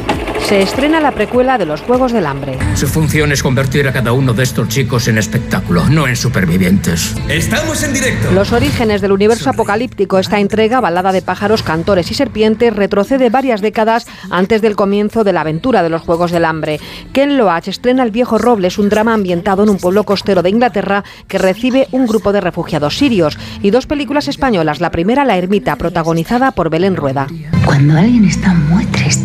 Se 0.45 0.61
estrena 0.61 1.01
la 1.01 1.13
precuela 1.13 1.57
de 1.57 1.65
los 1.65 1.81
Juegos 1.81 2.13
del 2.13 2.27
Hambre. 2.27 2.59
Su 2.75 2.87
función 2.87 3.33
es 3.33 3.43
convertir 3.43 3.89
a 3.89 3.95
cada 3.95 4.13
uno 4.13 4.35
de 4.35 4.43
estos 4.43 4.69
chicos 4.69 5.09
en 5.09 5.17
espectáculo, 5.17 5.89
no 5.89 6.07
en 6.07 6.17
supervivientes. 6.17 7.17
¡Estamos 7.31 7.83
en 7.83 7.95
directo! 7.95 8.31
Los 8.31 8.53
orígenes 8.53 9.01
del 9.01 9.13
universo 9.13 9.49
apocalíptico. 9.49 10.19
Esta 10.19 10.41
entrega, 10.41 10.83
balada 10.83 11.13
de 11.13 11.23
pájaros, 11.23 11.63
cantores 11.63 12.11
y 12.11 12.15
serpientes, 12.15 12.77
retrocede 12.77 13.31
varias 13.31 13.63
décadas 13.63 14.07
antes 14.31 14.61
del 14.61 14.77
comienzo 14.77 15.25
de 15.25 15.33
la 15.33 15.41
aventura 15.41 15.83
de 15.83 15.89
los 15.89 16.03
Juegos 16.03 16.31
del 16.31 16.45
Hambre. 16.45 16.79
Ken 17.15 17.39
Loach 17.39 17.69
estrena 17.69 18.03
El 18.03 18.11
viejo 18.11 18.37
Robles, 18.37 18.77
un 18.77 18.91
drama 18.91 19.15
ambientado 19.15 19.63
en 19.63 19.71
un 19.71 19.79
pueblo 19.79 20.05
costero 20.05 20.43
de 20.43 20.51
Inglaterra 20.51 21.05
que 21.27 21.39
recibe 21.39 21.89
un 21.91 22.07
grupo 22.07 22.35
de 22.35 22.43
refugiados 22.43 22.99
sirios. 22.99 23.39
Y 23.63 23.71
dos 23.71 23.87
películas 23.87 24.29
españolas. 24.29 24.83
La 24.83 24.91
primera, 24.91 25.25
La 25.25 25.39
Ermita, 25.39 25.77
protagonizada 25.77 26.51
por 26.51 26.69
Belén 26.69 26.97
Rueda. 26.97 27.29
Cuando 27.65 27.97
alguien 27.97 28.27
está 28.27 28.53
muy 28.53 28.85
triste, 28.87 29.24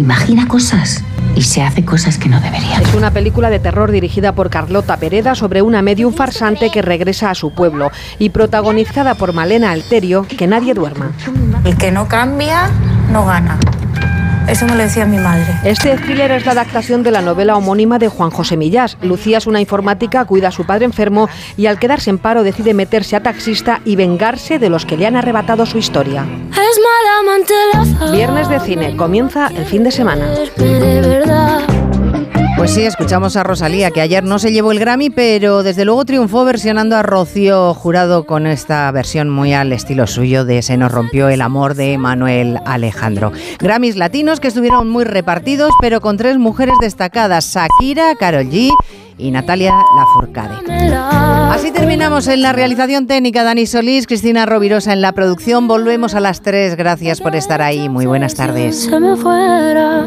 imagina 0.00 0.48
cosas 0.48 1.04
y 1.36 1.42
se 1.42 1.62
hace 1.62 1.84
cosas 1.84 2.16
que 2.16 2.28
no 2.28 2.40
debería. 2.40 2.78
Es 2.78 2.94
una 2.94 3.10
película 3.10 3.50
de 3.50 3.58
terror 3.58 3.90
dirigida 3.90 4.34
por 4.34 4.48
Carlota 4.48 4.96
Pereda 4.96 5.34
sobre 5.34 5.62
una 5.62 5.82
medium 5.82 6.14
farsante 6.14 6.70
que 6.70 6.82
regresa 6.82 7.30
a 7.30 7.34
su 7.34 7.52
pueblo 7.52 7.90
y 8.18 8.30
protagonizada 8.30 9.14
por 9.14 9.34
Malena 9.34 9.70
Alterio, 9.70 10.26
que 10.26 10.46
nadie 10.46 10.74
duerma. 10.74 11.12
El 11.64 11.76
que 11.76 11.92
no 11.92 12.08
cambia, 12.08 12.70
no 13.12 13.26
gana. 13.26 13.58
Eso 14.48 14.66
me 14.66 14.72
lo 14.72 14.82
decía 14.82 15.06
mi 15.06 15.18
madre. 15.18 15.46
Este 15.64 15.96
thriller 15.96 16.32
es 16.32 16.44
la 16.44 16.52
adaptación 16.52 17.02
de 17.02 17.10
la 17.10 17.22
novela 17.22 17.56
homónima 17.56 17.98
de 17.98 18.08
Juan 18.08 18.30
José 18.30 18.56
Millás. 18.56 18.96
Lucía 19.02 19.38
es 19.38 19.46
una 19.46 19.60
informática, 19.60 20.24
cuida 20.24 20.48
a 20.48 20.52
su 20.52 20.66
padre 20.66 20.84
enfermo 20.84 21.28
y 21.56 21.66
al 21.66 21.78
quedarse 21.78 22.10
en 22.10 22.18
paro 22.18 22.42
decide 22.42 22.74
meterse 22.74 23.16
a 23.16 23.22
taxista 23.22 23.80
y 23.84 23.96
vengarse 23.96 24.58
de 24.58 24.68
los 24.68 24.86
que 24.86 24.96
le 24.96 25.06
han 25.06 25.16
arrebatado 25.16 25.66
su 25.66 25.78
historia. 25.78 26.26
Viernes 28.12 28.48
de 28.48 28.60
cine, 28.60 28.96
comienza 28.96 29.48
el 29.48 29.64
fin 29.66 29.84
de 29.84 29.90
semana. 29.90 30.26
Pues 32.60 32.72
sí, 32.72 32.82
escuchamos 32.82 33.36
a 33.36 33.42
Rosalía, 33.42 33.90
que 33.90 34.02
ayer 34.02 34.22
no 34.22 34.38
se 34.38 34.52
llevó 34.52 34.70
el 34.70 34.78
Grammy, 34.78 35.08
pero 35.08 35.62
desde 35.62 35.86
luego 35.86 36.04
triunfó 36.04 36.44
versionando 36.44 36.94
a 36.94 37.02
Rocío 37.02 37.72
Jurado 37.72 38.26
con 38.26 38.46
esta 38.46 38.90
versión 38.90 39.30
muy 39.30 39.54
al 39.54 39.72
estilo 39.72 40.06
suyo 40.06 40.44
de 40.44 40.60
Se 40.60 40.76
nos 40.76 40.92
rompió 40.92 41.30
el 41.30 41.40
amor 41.40 41.74
de 41.74 41.96
Manuel 41.96 42.58
Alejandro. 42.66 43.32
Grammys 43.60 43.96
latinos 43.96 44.40
que 44.40 44.48
estuvieron 44.48 44.90
muy 44.90 45.04
repartidos, 45.04 45.72
pero 45.80 46.02
con 46.02 46.18
tres 46.18 46.36
mujeres 46.36 46.74
destacadas, 46.82 47.46
Shakira, 47.46 48.14
Karol 48.16 48.50
G 48.50 48.70
y 49.20 49.30
Natalia 49.30 49.74
Lafourcade. 49.96 50.54
Así 51.50 51.72
terminamos 51.72 52.28
en 52.28 52.42
la 52.42 52.52
realización 52.52 53.06
técnica 53.06 53.44
Dani 53.44 53.66
Solís, 53.66 54.06
Cristina 54.06 54.46
Rovirosa 54.46 54.92
en 54.92 55.00
la 55.00 55.12
producción. 55.12 55.68
Volvemos 55.68 56.14
a 56.14 56.20
las 56.20 56.42
tres. 56.42 56.76
Gracias 56.76 57.20
por 57.20 57.36
estar 57.36 57.60
ahí. 57.62 57.88
Muy 57.88 58.06
buenas 58.06 58.34
tardes. 58.34 58.88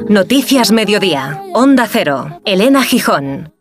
Noticias 0.09 0.71
Mediodía. 0.71 1.41
Onda 1.53 1.87
Cero. 1.89 2.41
Elena 2.45 2.83
Gijón. 2.83 3.53